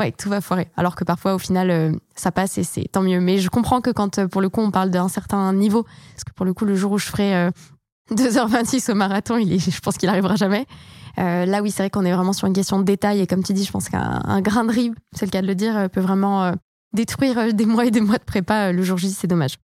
[0.00, 0.66] ouais, tout va foirer.
[0.76, 3.20] Alors que parfois, au final, euh, ça passe et c'est tant mieux.
[3.20, 6.24] Mais je comprends que quand, euh, pour le coup, on parle d'un certain niveau, parce
[6.24, 7.50] que pour le coup, le jour où je ferai
[8.10, 10.66] 2h26 euh, au marathon, il je pense qu'il arrivera jamais.
[11.18, 13.20] Euh, là, oui, c'est vrai qu'on est vraiment sur une question de détail.
[13.20, 15.54] Et comme tu dis, je pense qu'un grain de riz, c'est le cas de le
[15.54, 16.52] dire, peut vraiment euh,
[16.94, 19.56] détruire des mois et des mois de prépa le jour J, c'est dommage.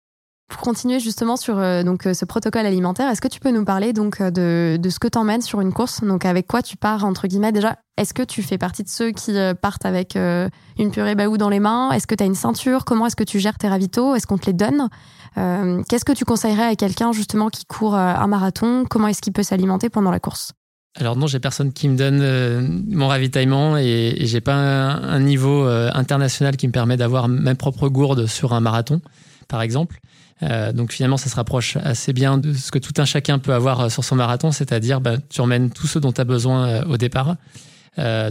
[0.49, 4.23] Pour continuer justement sur donc ce protocole alimentaire, est-ce que tu peux nous parler donc
[4.23, 6.05] de, de ce que t'emmènes sur une course?
[6.05, 7.51] Donc avec quoi tu pars entre guillemets?
[7.51, 11.49] Déjà Est-ce que tu fais partie de ceux qui partent avec une purée baou dans
[11.49, 11.91] les mains?
[11.91, 12.85] Est-ce que tu as une ceinture?
[12.85, 14.15] Comment est-ce que tu gères tes ravitaux?
[14.15, 14.89] Est-ce qu'on te les donne?
[15.35, 18.85] Qu'est-ce que tu conseillerais à quelqu'un justement qui court un marathon?
[18.89, 20.53] Comment est-ce qu'il peut s'alimenter pendant la course?
[20.99, 25.21] Alors non, j'ai personne qui me donne euh, mon ravitaillement et, et j'ai pas un,
[25.21, 29.03] niveau euh, international qui me permet d'avoir mes propres gourdes sur un marathon,
[29.47, 30.01] par exemple.
[30.43, 33.53] Euh, donc finalement, ça se rapproche assez bien de ce que tout un chacun peut
[33.53, 36.97] avoir sur son marathon, c'est-à-dire bah, tu emmènes tout ce dont tu as besoin au
[36.97, 37.37] départ.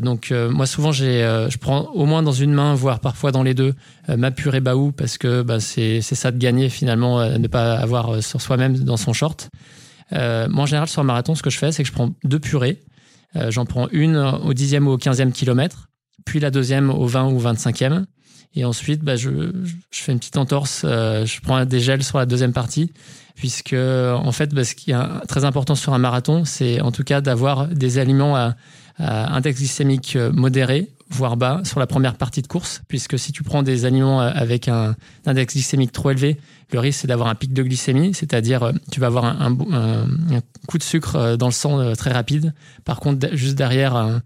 [0.01, 3.55] donc moi souvent j'ai, je prends au moins dans une main, voire parfois dans les
[3.55, 3.73] deux,
[4.07, 8.39] ma purée baou parce que bah, c'est ça de gagner finalement, ne pas avoir sur
[8.39, 9.49] soi-même dans son short.
[10.13, 12.11] Euh, moi, en général, sur un marathon, ce que je fais, c'est que je prends
[12.23, 12.83] deux purées.
[13.35, 15.89] Euh, j'en prends une au 10e ou au 15e kilomètre,
[16.25, 18.05] puis la deuxième au 20 ou 25e.
[18.57, 19.29] Et ensuite, bah, je,
[19.91, 22.93] je, fais une petite entorse, euh, je prends des gels sur la deuxième partie,
[23.35, 27.03] puisque en fait, bah, ce qui est très important sur un marathon, c'est en tout
[27.03, 28.55] cas d'avoir des aliments à,
[28.97, 33.43] à index glycémique modéré, voire bas, sur la première partie de course, puisque si tu
[33.43, 36.37] prends des aliments avec un index glycémique trop élevé,
[36.71, 39.55] le risque, c'est d'avoir un pic de glycémie, c'est-à-dire euh, tu vas avoir un,
[40.67, 42.53] coup de sucre euh, dans le sang euh, très rapide.
[42.85, 44.21] Par contre, juste derrière, un,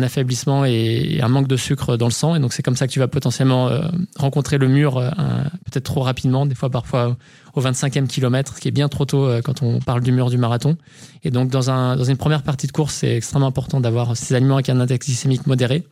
[0.00, 2.36] affaiblissement et, un manque de sucre dans le sang.
[2.36, 3.68] Et donc, c'est comme ça que tu vas potentiellement
[4.16, 7.16] rencontrer le mur peut-être trop rapidement, des fois parfois
[7.54, 10.38] au 25e kilomètre, ce qui est bien trop tôt quand on parle du mur du
[10.38, 10.76] marathon.
[11.24, 11.66] Et donc, dans,
[11.96, 15.04] dans une première partie de course, c'est extrêmement important d'avoir ces aliments avec un index
[15.04, 15.84] glycémique modéré.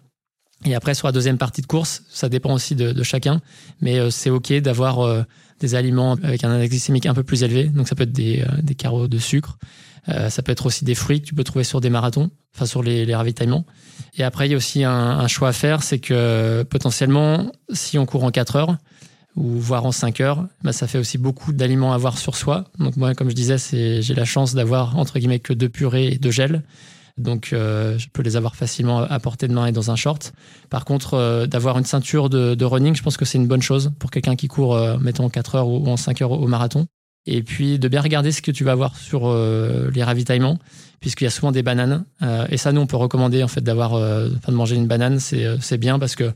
[0.67, 3.43] Et après, sur la deuxième partie de course, ça dépend aussi de, chacun,
[3.81, 5.27] mais c'est OK d'avoir
[5.61, 7.65] des aliments avec un index glycémique un peu plus élevé.
[7.65, 9.59] Donc ça peut être des, euh, carreaux de sucre.
[10.09, 12.67] Euh, ça peut être aussi des fruits que tu peux trouver sur des marathons, enfin
[12.67, 13.65] sur les, ravitaillements.
[14.17, 18.05] Et après, il y a aussi un, choix à faire, c'est que potentiellement, si on
[18.05, 18.77] court en 4 heures,
[19.37, 22.67] ou voire en 5 heures, bah, ça fait aussi beaucoup d'aliments à avoir sur soi.
[22.79, 26.19] Donc moi, comme je disais, j'ai la chance d'avoir entre guillemets que deux purées et
[26.19, 26.63] deux gels.
[27.17, 30.33] Donc, euh, je peux les avoir facilement à portée de main et dans un short.
[30.69, 33.93] Par contre, euh, d'avoir une ceinture de, running, je pense que c'est une bonne chose
[33.99, 36.87] pour quelqu'un qui court, euh, mettons, en 4 heures ou en 5 heures au marathon.
[37.27, 40.59] Et puis, de bien regarder ce que tu vas avoir sur les ravitaillements,
[41.01, 42.05] puisqu'il y a souvent des bananes.
[42.51, 45.19] et ça, nous, on peut recommander, en fait, d'avoir, enfin, de manger une banane.
[45.21, 46.35] C'est bien parce que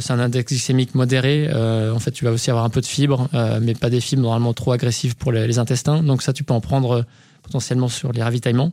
[0.00, 1.50] c'est un index glycémique modéré.
[1.50, 3.26] en fait, tu vas aussi avoir un peu de fibres,
[3.62, 6.02] mais pas des fibres normalement trop agressives pour les, intestins.
[6.02, 7.06] Donc ça, tu peux en prendre
[7.42, 8.72] potentiellement sur les ravitaillements.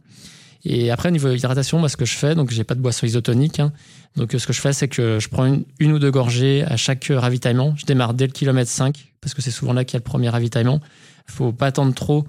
[0.65, 3.05] Et après, au niveau hydratation, moi, ce que je fais, donc j'ai pas de boisson
[3.05, 3.59] isotonique.
[3.59, 3.71] Hein.
[4.15, 5.45] donc ce que je fais, c'est que je prends
[5.79, 7.73] une, ou deux gorgées à chaque ravitaillement.
[7.77, 10.03] Je démarre dès le kilomètre 5, parce que c'est souvent là qu'il y a le
[10.03, 10.81] premier ravitaillement.
[11.29, 12.25] Il faut pas attendre trop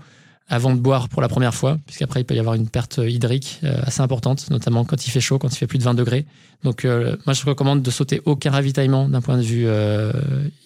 [0.51, 3.61] avant de boire pour la première fois, puisqu'après il peut y avoir une perte hydrique
[3.63, 6.27] euh, assez importante, notamment quand il fait chaud, quand il fait plus de 20 degrés.
[6.65, 10.13] Donc euh, moi je recommande de sauter aucun ravitaillement d'un point de vue euh,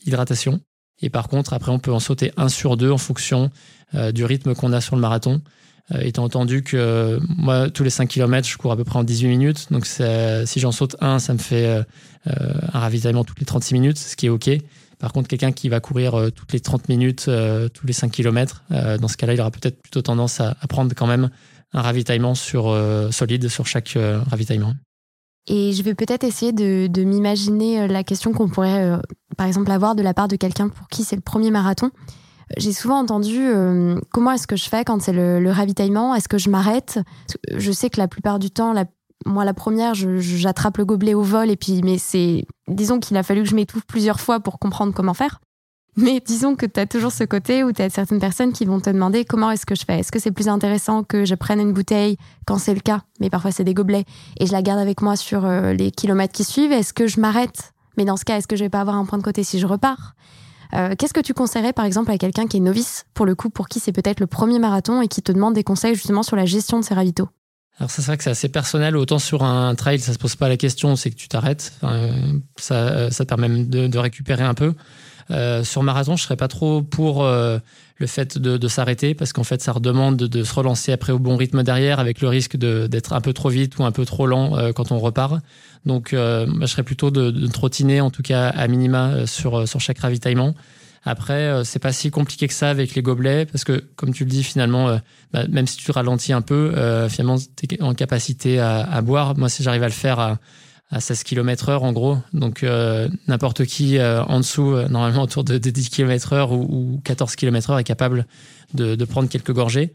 [0.07, 0.61] hydratation.
[1.03, 3.50] Et par contre, après on peut en sauter un sur deux en fonction
[4.12, 5.40] du rythme qu'on a sur le marathon.
[5.92, 8.99] Euh, étant entendu que euh, moi, tous les 5 km, je cours à peu près
[8.99, 9.66] en 18 minutes.
[9.70, 11.83] Donc, si j'en saute un, ça me fait euh,
[12.73, 14.51] un ravitaillement toutes les 36 minutes, ce qui est OK.
[14.99, 17.29] Par contre, quelqu'un qui va courir toutes les 30 minutes,
[17.75, 21.07] tous les 5 km, dans ce cas-là, il aura peut-être plutôt tendance à, prendre quand
[21.07, 21.29] même
[21.75, 22.75] un ravitaillement sur,
[23.11, 23.99] solide sur chaque
[24.31, 24.73] ravitaillement.
[25.47, 28.99] Et je vais peut-être essayer de, de m'imaginer la question qu'on pourrait,
[29.37, 31.90] par exemple, avoir de la part de quelqu'un pour qui c'est le premier marathon.
[32.56, 36.14] J'ai souvent entendu euh, comment est-ce que je fais quand c'est le, ravitaillement?
[36.14, 37.00] Est-ce que je m'arrête?
[37.56, 38.74] Je sais que la plupart du temps,
[39.26, 43.22] moi la première, j'attrape le gobelet au vol et puis, mais c'est, disons qu'il a
[43.22, 45.40] fallu que je m'étouffe plusieurs fois pour comprendre comment faire.
[45.96, 48.80] Mais disons que tu as toujours ce côté où tu as certaines personnes qui vont
[48.80, 50.00] te demander comment est-ce que je fais?
[50.00, 53.30] Est-ce que c'est plus intéressant que je prenne une bouteille quand c'est le cas, mais
[53.30, 54.04] parfois c'est des gobelets,
[54.40, 56.72] et je la garde avec moi sur euh, les kilomètres qui suivent.
[56.72, 57.72] Est-ce que je m'arrête?
[57.96, 59.60] Mais dans ce cas, est-ce que je vais pas avoir un point de côté si
[59.60, 60.14] je repars?
[60.72, 63.50] Euh, qu'est-ce que tu conseillerais par exemple à quelqu'un qui est novice, pour le coup,
[63.50, 66.37] pour qui c'est peut-être le premier marathon et qui te demande des conseils justement sur
[66.37, 67.29] la gestion de ses ravitaux?
[67.79, 68.96] Alors c'est vrai que c'est assez personnel.
[68.96, 71.72] Autant sur un trail, ça se pose pas la question, c'est que tu t'arrêtes.
[72.57, 74.74] ça, ça te permet de, récupérer un peu.
[75.30, 77.58] Euh, sur marathon, je serais pas trop pour euh,
[77.98, 81.37] le fait de, s'arrêter parce qu'en fait, ça redemande de, se relancer après au bon
[81.37, 84.72] rythme derrière, avec le risque d'être un peu trop vite ou un peu trop lent
[84.74, 85.40] quand on repart.
[85.87, 89.60] Donc, euh, je serais plutôt de, de, trottiner, en tout cas à minima, euh, sur,
[89.60, 90.54] euh, sur chaque ravitaillement.
[91.06, 94.30] Après, c'est pas si compliqué que ça avec les gobelets, parce que, comme tu le
[94.30, 94.98] dis, finalement,
[95.34, 96.72] bah, même si tu ralentis un peu,
[97.10, 99.37] finalement, tu es en capacité à, à, boire.
[99.37, 100.38] Moi, si j'arrive à le faire à,
[100.90, 102.64] à 16 km heure, en gros, donc
[103.27, 107.70] n'importe qui en dessous, normalement autour de, de 10 km heure ou, ou, 14 km
[107.70, 108.27] heure, est capable
[108.75, 109.92] de, de prendre quelques gorgées.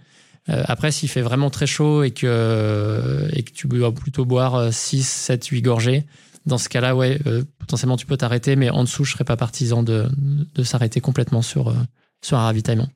[0.49, 4.73] Euh, après, s'il fait vraiment très chaud et que, et que tu dois plutôt boire
[4.73, 6.05] 6, 7, 8 gorgées,
[6.45, 7.19] dans ce cas-là, ouais,
[7.59, 10.07] potentiellement tu peux t'arrêter, mais en dessous, je serais pas partisan de,
[10.55, 11.73] de s'arrêter complètement sur,
[12.21, 12.87] sur un ravitaillement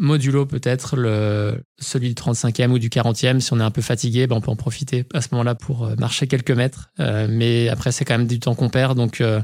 [0.00, 3.38] modulo peut-être le, celui du 35e ou du 40e.
[3.38, 5.84] Si on est un peu fatigué, ben on peut en profiter à ce moment-là pour
[5.84, 6.90] euh, marcher quelques mètres.
[6.98, 8.96] Euh, mais après, c'est quand même du temps qu'on perd.
[8.96, 9.40] Donc, euh,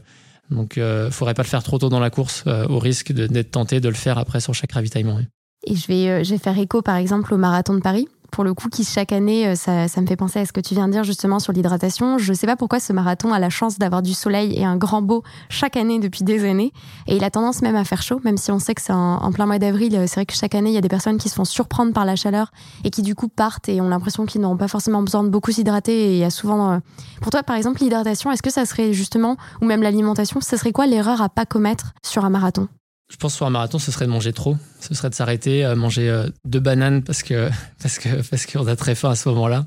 [0.51, 3.89] donc faudrait pas le faire trop tôt dans la course au risque d'être tenté de
[3.89, 5.19] le faire après sur chaque ravitaillement.
[5.67, 8.55] Et je vais, je vais faire écho par exemple au marathon de Paris pour le
[8.55, 10.87] coup, qui chaque année, euh, ça, ça, me fait penser à ce que tu viens
[10.87, 12.19] de dire justement sur l'hydratation.
[12.19, 14.77] Je ne sais pas pourquoi ce marathon a la chance d'avoir du soleil et un
[14.77, 16.73] grand beau chaque année depuis des années.
[17.07, 19.33] Et il a tendance même à faire chaud, même si on sait que c'est en,
[19.33, 19.93] plein mois d'avril.
[20.07, 22.05] C'est vrai que chaque année, il y a des personnes qui se font surprendre par
[22.05, 22.51] la chaleur
[22.85, 25.53] et qui du coup partent et ont l'impression qu'ils n'auront pas forcément besoin de beaucoup
[25.53, 26.11] s'hydrater.
[26.11, 26.73] Et il y a souvent...
[26.73, 26.79] Euh,
[27.21, 30.73] pour toi, par exemple, l'hydratation, est-ce que ça serait justement, ou même l'alimentation, ce serait
[30.73, 32.69] quoi l'erreur à pas commettre sur un marathon?
[33.11, 34.57] Je pense sur un marathon, ce serait de manger trop.
[34.81, 37.49] Ce serait de s'arrêter, à manger euh, deux bananes parce que
[37.83, 39.67] parce que parce qu'on a très faim à ce moment-là.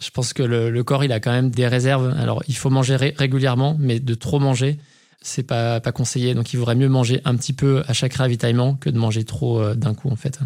[0.00, 2.16] Je pense que le, corps, il a quand même des réserves.
[2.18, 4.78] Alors, il faut manger régulièrement, mais de trop manger,
[5.20, 6.32] c'est pas pas conseillé.
[6.32, 9.60] Donc, il vaudrait mieux manger un petit peu à chaque ravitaillement que de manger trop
[9.60, 10.40] euh, d'un coup, en fait.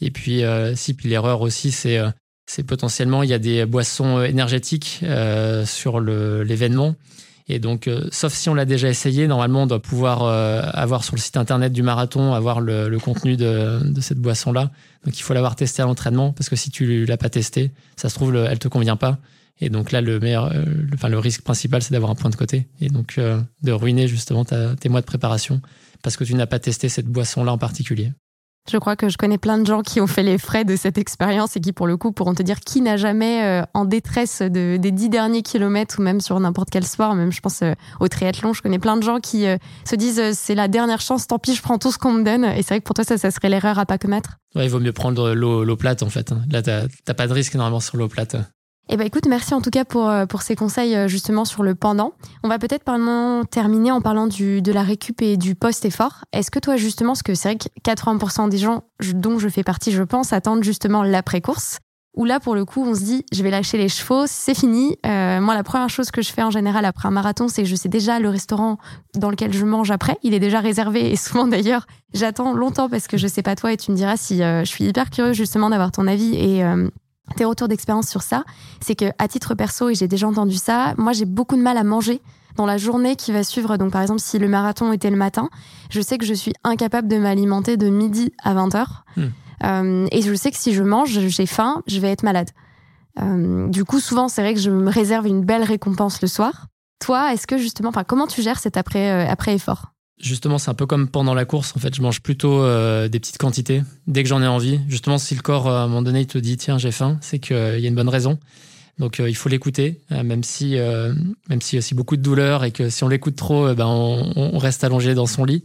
[0.00, 2.00] Et puis, euh, si puis l'erreur aussi, c'est
[2.44, 5.02] c'est potentiellement il y a des boissons énergétiques
[5.64, 6.96] sur l'événement.
[7.48, 11.04] Et donc, euh, sauf si on l'a déjà essayé, normalement, on doit pouvoir euh, avoir
[11.04, 14.70] sur le site internet du marathon, avoir le, contenu de, cette boisson-là.
[15.04, 18.08] Donc, il faut l'avoir testé à l'entraînement, parce que si tu l'as pas testé, ça
[18.08, 19.18] se trouve, elle te convient pas.
[19.60, 22.36] Et donc là, le meilleur, euh, enfin, le risque principal, c'est d'avoir un point de
[22.36, 22.68] côté.
[22.80, 25.60] Et donc, de ruiner justement tes mois de préparation,
[26.02, 28.12] parce que tu n'as pas testé cette boisson-là en particulier.
[28.70, 30.96] Je crois que je connais plein de gens qui ont fait les frais de cette
[30.96, 34.40] expérience et qui, pour le coup, pourront te dire qui n'a jamais, euh, en détresse
[34.40, 37.72] de, des dix derniers kilomètres ou même sur n'importe quel sport, même je pense euh,
[37.98, 41.26] au triathlon, je connais plein de gens qui euh, se disent c'est la dernière chance,
[41.26, 42.44] tant pis, je prends tout ce qu'on me donne.
[42.44, 44.38] Et c'est vrai que pour toi, ça, ça serait l'erreur à pas commettre.
[44.54, 46.30] Ouais, il vaut mieux prendre l'eau plate en fait.
[46.30, 46.42] Hein.
[46.50, 48.36] Là, t'as pas de risque normalement sur l'eau plate.
[48.88, 51.62] Eh ben écoute, merci en tout cas pour, euh, pour ces conseils euh, justement sur
[51.62, 52.12] le pendant.
[52.42, 52.84] On va peut-être
[53.46, 56.24] terminer en parlant du, de la récup et du post-effort.
[56.32, 58.82] Est-ce que toi justement, parce que c'est vrai que 80% des gens
[59.14, 61.78] dont je fais partie, je pense, attendent justement l'après-course,
[62.14, 64.98] où là pour le coup on se dit je vais lâcher les chevaux, c'est fini.
[65.06, 67.68] Euh, moi la première chose que je fais en général après un marathon, c'est que
[67.68, 68.78] je sais déjà le restaurant
[69.14, 70.18] dans lequel je mange après.
[70.22, 73.72] Il est déjà réservé et souvent d'ailleurs j'attends longtemps parce que je sais pas toi
[73.72, 76.62] et tu me diras si je suis hyper curieuse justement d'avoir ton avis et
[77.32, 78.44] tes retours d'expérience sur ça,
[78.80, 81.76] c'est que à titre perso, et j'ai déjà entendu ça, moi j'ai beaucoup de mal
[81.76, 82.20] à manger
[82.56, 83.76] dans la journée qui va suivre.
[83.76, 85.48] Donc par exemple, si le marathon était le matin,
[85.90, 88.84] je sais que je suis incapable de m'alimenter de midi à 20h.
[89.16, 89.22] Hmm.
[89.64, 92.50] Euh, et je sais que si je mange, j'ai faim, je vais être malade.
[93.20, 96.66] Euh, du coup, souvent, c'est vrai que je me réserve une belle récompense le soir.
[96.98, 99.91] Toi, est-ce que justement, enfin, comment tu gères cet après, euh, après effort?
[100.22, 101.74] Justement, c'est un peu comme pendant la course.
[101.76, 104.78] En fait, je mange plutôt euh, des petites quantités dès que j'en ai envie.
[104.88, 107.40] Justement, si le corps, à un moment donné, il te dit tiens, j'ai faim, c'est
[107.40, 108.38] qu'il y a une bonne raison.
[109.00, 112.22] Donc, euh, il faut l'écouter, euh, même si, même s'il y a aussi beaucoup de
[112.22, 115.64] douleur et que si on l'écoute trop, ben, on, reste allongé dans son lit.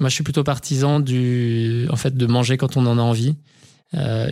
[0.00, 3.36] Moi, je suis plutôt partisan du, en fait, de manger quand on en a envie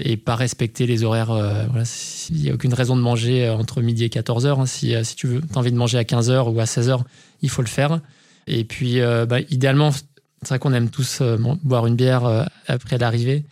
[0.05, 1.29] et pas respecter les horaires.
[1.29, 1.85] voilà,
[2.31, 4.59] il n'y a aucune raison de manger entre midi et 14 heures.
[4.59, 4.66] Hein.
[4.66, 7.05] Si, si tu veux, as envie de manger à 15 heures ou à 16 heures,
[7.42, 8.01] il faut le faire.
[8.46, 12.44] Et puis, euh, bah, idéalement, c'est vrai qu'on aime tous euh, boire une bière euh,
[12.66, 13.44] après l'arrivée.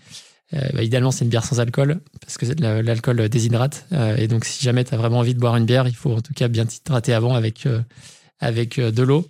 [0.53, 3.87] Bah, idéalement, c'est une bière sans alcool, parce que l'alcool déshydrate.
[4.18, 6.20] et donc, si jamais tu as vraiment envie de boire une bière, il faut en
[6.20, 7.68] tout cas bien t'hydrater avant avec,
[8.40, 9.29] avec de l'eau.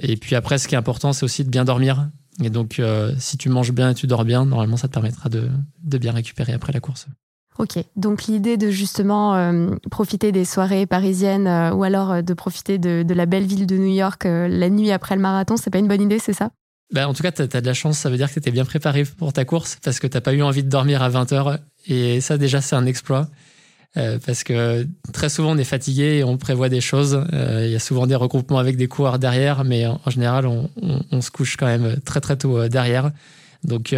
[0.00, 2.08] Et puis après, ce qui est important, c'est aussi de bien dormir.
[2.42, 2.80] Et donc,
[3.18, 5.50] si tu manges bien et tu dors bien, normalement, ça te permettra de,
[5.84, 7.06] de bien récupérer après la course.
[7.58, 12.34] Ok, donc l'idée de justement euh, profiter des soirées parisiennes euh, ou alors euh, de
[12.34, 15.78] profiter de, la belle ville de New York la nuit après le marathon, c'est pas
[15.78, 16.50] une bonne idée, c'est ça?
[16.92, 18.50] Bah, En tout cas, tu as, de la chance, ça veut dire que tu étais
[18.50, 21.58] bien préparé pour ta course parce que tu pas eu envie de dormir à 20h
[21.86, 23.28] et ça déjà c'est un exploit.
[23.94, 27.24] parce que très souvent on est fatigué et on prévoit des choses.
[27.32, 30.68] Il y a souvent des regroupements avec des coureurs derrière, mais en, général on,
[31.10, 33.10] on, se couche quand même très très tôt derrière.
[33.64, 33.94] Donc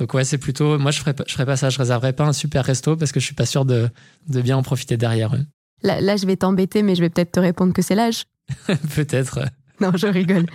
[0.00, 0.78] donc ouais, c'est plutôt.
[0.78, 1.68] Moi, je ferais je ferais pas ça.
[1.68, 3.90] Je réserverais pas un super resto parce que je suis pas sûr de,
[4.28, 5.34] de bien en profiter derrière.
[5.82, 8.24] Là, là, je vais t'embêter, mais je vais peut-être te répondre que c'est l'âge.
[8.96, 9.40] peut-être.
[9.80, 10.46] Non, je rigole.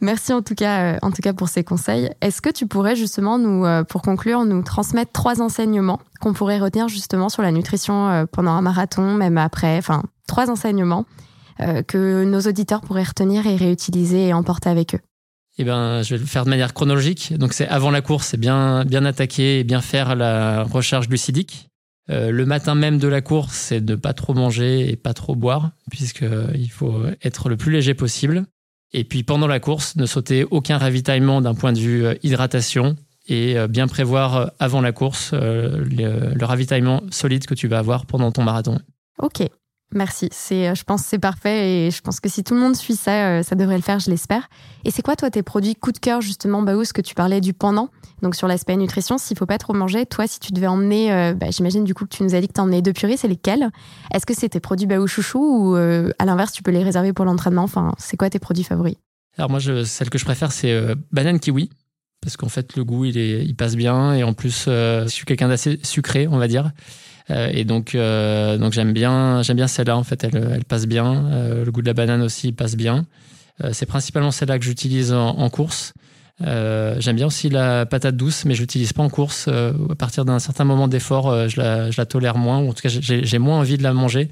[0.00, 2.10] Merci en tout cas, euh, en tout cas pour ces conseils.
[2.20, 6.58] Est-ce que tu pourrais justement nous, euh, pour conclure, nous transmettre trois enseignements qu'on pourrait
[6.58, 11.04] retenir justement sur la nutrition euh, pendant un marathon, même après, enfin trois enseignements
[11.88, 15.00] que nos auditeurs pourraient retenir et réutiliser et emporter avec eux?
[15.60, 17.34] Eh ben, je vais le faire de manière chronologique.
[17.36, 21.68] Donc, c'est avant la course, c'est bien, bien attaquer et bien faire la recharge glucidique.
[22.08, 25.12] Euh, le matin même de la course, c'est de ne pas trop manger et pas
[25.12, 28.46] trop boire, puisqu'il faut être le plus léger possible.
[28.94, 32.96] Et puis, pendant la course, ne sauter aucun ravitaillement d'un point de vue euh, hydratation
[33.28, 38.06] et euh, bien prévoir avant la course le, le ravitaillement solide que tu vas avoir
[38.06, 38.78] pendant ton marathon.
[39.18, 39.42] Ok,
[39.92, 40.28] Merci.
[40.30, 42.94] C'est, je pense que c'est parfait et je pense que si tout le monde suit
[42.94, 44.48] ça, ça devrait le faire, je l'espère.
[44.84, 47.40] Et c'est quoi, toi, tes produits coup de cœur, justement, Baou, ce que tu parlais
[47.40, 47.88] du pendant
[48.22, 51.48] Donc, sur l'aspect nutrition, s'il faut pas trop manger, toi, si tu devais emmener, bah,
[51.50, 53.70] j'imagine du coup que tu nous as dit que tu emmenais deux purées, c'est lesquels?
[54.14, 57.24] Est-ce que c'est tes produits Baou chouchou ou à l'inverse, tu peux les réserver pour
[57.24, 57.64] l'entraînement?
[57.64, 58.96] Enfin, c'est quoi tes produits favoris?
[59.38, 61.68] Alors, moi, celle que je préfère, c'est banane kiwi
[62.20, 65.48] parce qu'en fait le goût il, passe bien et en plus euh, je suis quelqu'un
[65.48, 66.70] d'assez sucré on va dire euh,
[67.30, 70.24] et donc euh, donc j'aime bien j'aime bien celle-là en fait.
[70.24, 71.30] Elle, passe bien.
[71.64, 73.06] Le goût de la banane aussi passe bien.
[73.72, 75.92] C'est principalement celle-là que j'utilise en, course.
[76.40, 79.48] J'aime bien aussi la patate douce mais je l'utilise pas en course.
[79.48, 83.38] À partir d'un certain moment d'effort je la, tolère moins ou en tout cas j'ai
[83.38, 84.28] moins envie de la manger.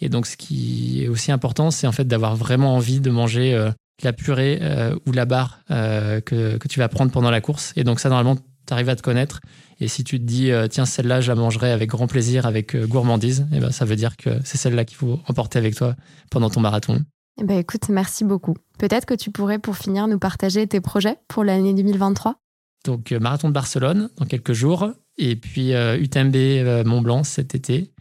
[0.00, 3.70] Et donc ce qui est aussi important c'est en fait d'avoir vraiment envie de manger
[4.04, 7.72] la purée euh, ou la barre euh, que, que, tu vas prendre pendant la course.
[7.76, 9.40] Et donc ça, normalement, tu arrives à te connaître.
[9.80, 12.76] Et si tu te dis, euh, tiens, celle-là, je la mangerai avec grand plaisir, avec
[12.76, 15.96] gourmandise, et eh ben, ça veut dire que c'est celle-là qu'il faut emporter avec toi
[16.30, 17.02] pendant ton marathon.
[17.40, 18.54] Eh ben, écoute, merci beaucoup.
[18.78, 22.36] Peut-être que tu pourrais, pour finir, nous partager tes projets pour l'année 2023
[22.84, 27.92] Donc, marathon de Barcelone dans quelques jours, et puis UTMB Mont-Blanc cet été.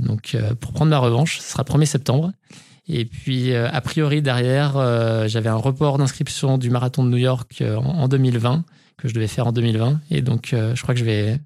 [0.00, 2.32] donc, pour prendre ma revanche, ce sera le 1er septembre.
[2.88, 7.16] Et puis, euh, a priori, derrière, euh, j'avais un report d'inscription du marathon de New
[7.16, 8.64] York euh, en 2020
[8.98, 10.00] que je devais faire en 2020.
[10.10, 11.38] Et donc, je crois que je vais,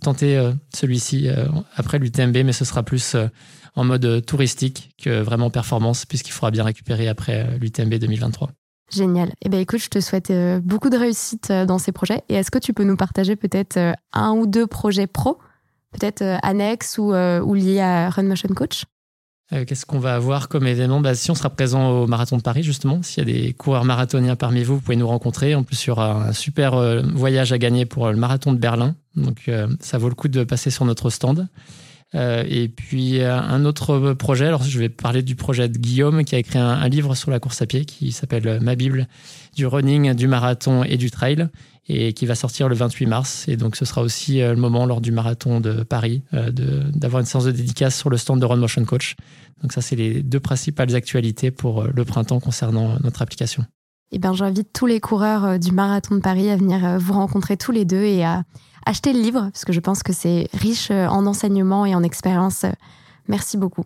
[0.00, 1.28] tenter celui-ci
[1.76, 3.16] après l'UTMB, mais ce sera plus
[3.76, 8.50] en mode touristique que vraiment performance, puisqu'il faudra bien récupérer après l'UTMB 2023.
[8.90, 9.32] Génial.
[9.42, 10.32] Eh bien, écoute, je te souhaite
[10.62, 12.22] beaucoup de réussite dans ces projets.
[12.28, 13.78] Et est-ce que tu peux nous partager peut-être
[14.12, 15.38] un ou deux projets pro,
[15.92, 18.84] peut-être annexes ou, ou liés à Run Motion Coach?
[19.52, 21.00] Euh, qu'est-ce qu'on va avoir comme événement?
[21.00, 23.84] Bah, Si on sera présent au marathon de Paris, justement, s'il y a des coureurs
[23.84, 25.54] marathoniens parmi vous, vous pouvez nous rencontrer.
[25.54, 28.58] En plus, il y aura un super euh, voyage à gagner pour le marathon de
[28.58, 28.94] Berlin.
[29.16, 31.46] Donc, euh, ça vaut le coup de passer sur notre stand.
[32.14, 34.46] et puis, un autre projet.
[34.46, 37.40] Alors, je vais parler du projet de Guillaume qui a écrit un livre sur la
[37.40, 39.08] course à pied qui s'appelle Ma Bible
[39.56, 41.48] du running, du marathon et du trail
[41.88, 43.44] et qui va sortir le 28 mars.
[43.48, 47.20] Et donc, ce sera aussi euh, le moment lors du marathon de Paris euh, d'avoir
[47.20, 49.16] une séance de dédicace sur le stand de Run Motion Coach.
[49.62, 53.64] Donc, ça, c'est les deux principales actualités pour euh, le printemps concernant notre application.
[54.12, 57.72] Eh bien, j'invite tous les coureurs du marathon de Paris à venir vous rencontrer tous
[57.72, 58.44] les deux et à
[58.86, 62.64] acheter le livre, parce que je pense que c'est riche en enseignements et en expérience.
[63.28, 63.84] Merci beaucoup.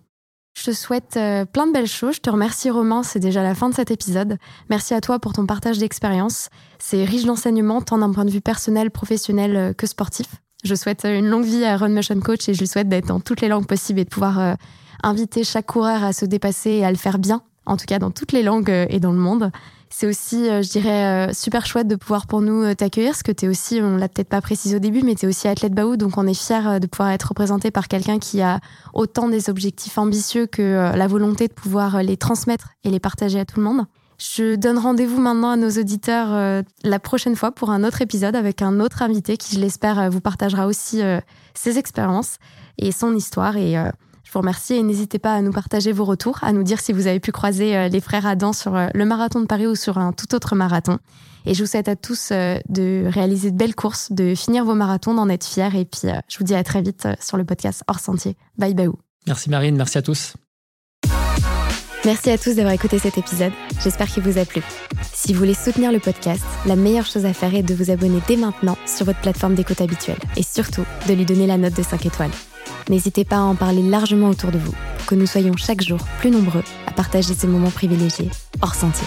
[0.58, 2.16] Je te souhaite euh, plein de belles choses.
[2.16, 4.38] Je te remercie Romain, c'est déjà la fin de cet épisode.
[4.70, 6.48] Merci à toi pour ton partage d'expérience.
[6.80, 10.26] C'est riche d'enseignements, tant d'un point de vue personnel, professionnel euh, que sportif.
[10.64, 13.06] Je souhaite euh, une longue vie à Run Motion Coach et je lui souhaite d'être
[13.06, 14.56] dans toutes les langues possibles et de pouvoir
[15.04, 18.10] inviter chaque coureur à se dépasser et à le faire bien, en tout cas dans
[18.10, 19.52] toutes les langues et dans le monde.
[19.90, 23.22] C'est aussi, euh, je dirais, euh, super chouette de pouvoir pour nous euh, t'accueillir, parce
[23.22, 25.48] que tu es aussi, on l'a peut-être pas précisé au début, mais tu es aussi
[25.48, 28.60] athlète Baou, donc on est fier de pouvoir être représenté par quelqu'un qui a
[28.92, 33.44] autant des objectifs ambitieux que la volonté de pouvoir les transmettre et les partager à
[33.44, 33.86] tout le monde.
[34.18, 38.62] Je donne rendez-vous maintenant à nos auditeurs la prochaine fois pour un autre épisode avec
[38.62, 41.00] un autre invité qui, je l'espère, vous partagera aussi
[41.54, 42.36] ses expériences
[42.78, 43.56] et son histoire.
[43.56, 43.76] Et
[44.28, 46.92] je vous remercie et n'hésitez pas à nous partager vos retours, à nous dire si
[46.92, 49.74] vous avez pu croiser euh, les frères Adam sur euh, le marathon de Paris ou
[49.74, 50.98] sur un tout autre marathon.
[51.46, 54.74] Et je vous souhaite à tous euh, de réaliser de belles courses, de finir vos
[54.74, 55.70] marathons, d'en être fiers.
[55.74, 58.36] Et puis, je vous dis à très vite sur le podcast Hors Sentier.
[58.58, 58.90] Bye bye.
[59.26, 60.34] Merci Marine, merci à tous.
[62.04, 63.52] Merci à tous d'avoir écouté cet épisode.
[63.82, 64.60] J'espère qu'il vous a plu.
[65.14, 68.20] Si vous voulez soutenir le podcast, la meilleure chose à faire est de vous abonner
[68.28, 71.82] dès maintenant sur votre plateforme d'écoute habituelle et surtout de lui donner la note de
[71.82, 72.30] 5 étoiles.
[72.88, 75.98] N'hésitez pas à en parler largement autour de vous pour que nous soyons chaque jour
[76.18, 78.30] plus nombreux à partager ces moments privilégiés
[78.62, 79.06] hors sentier.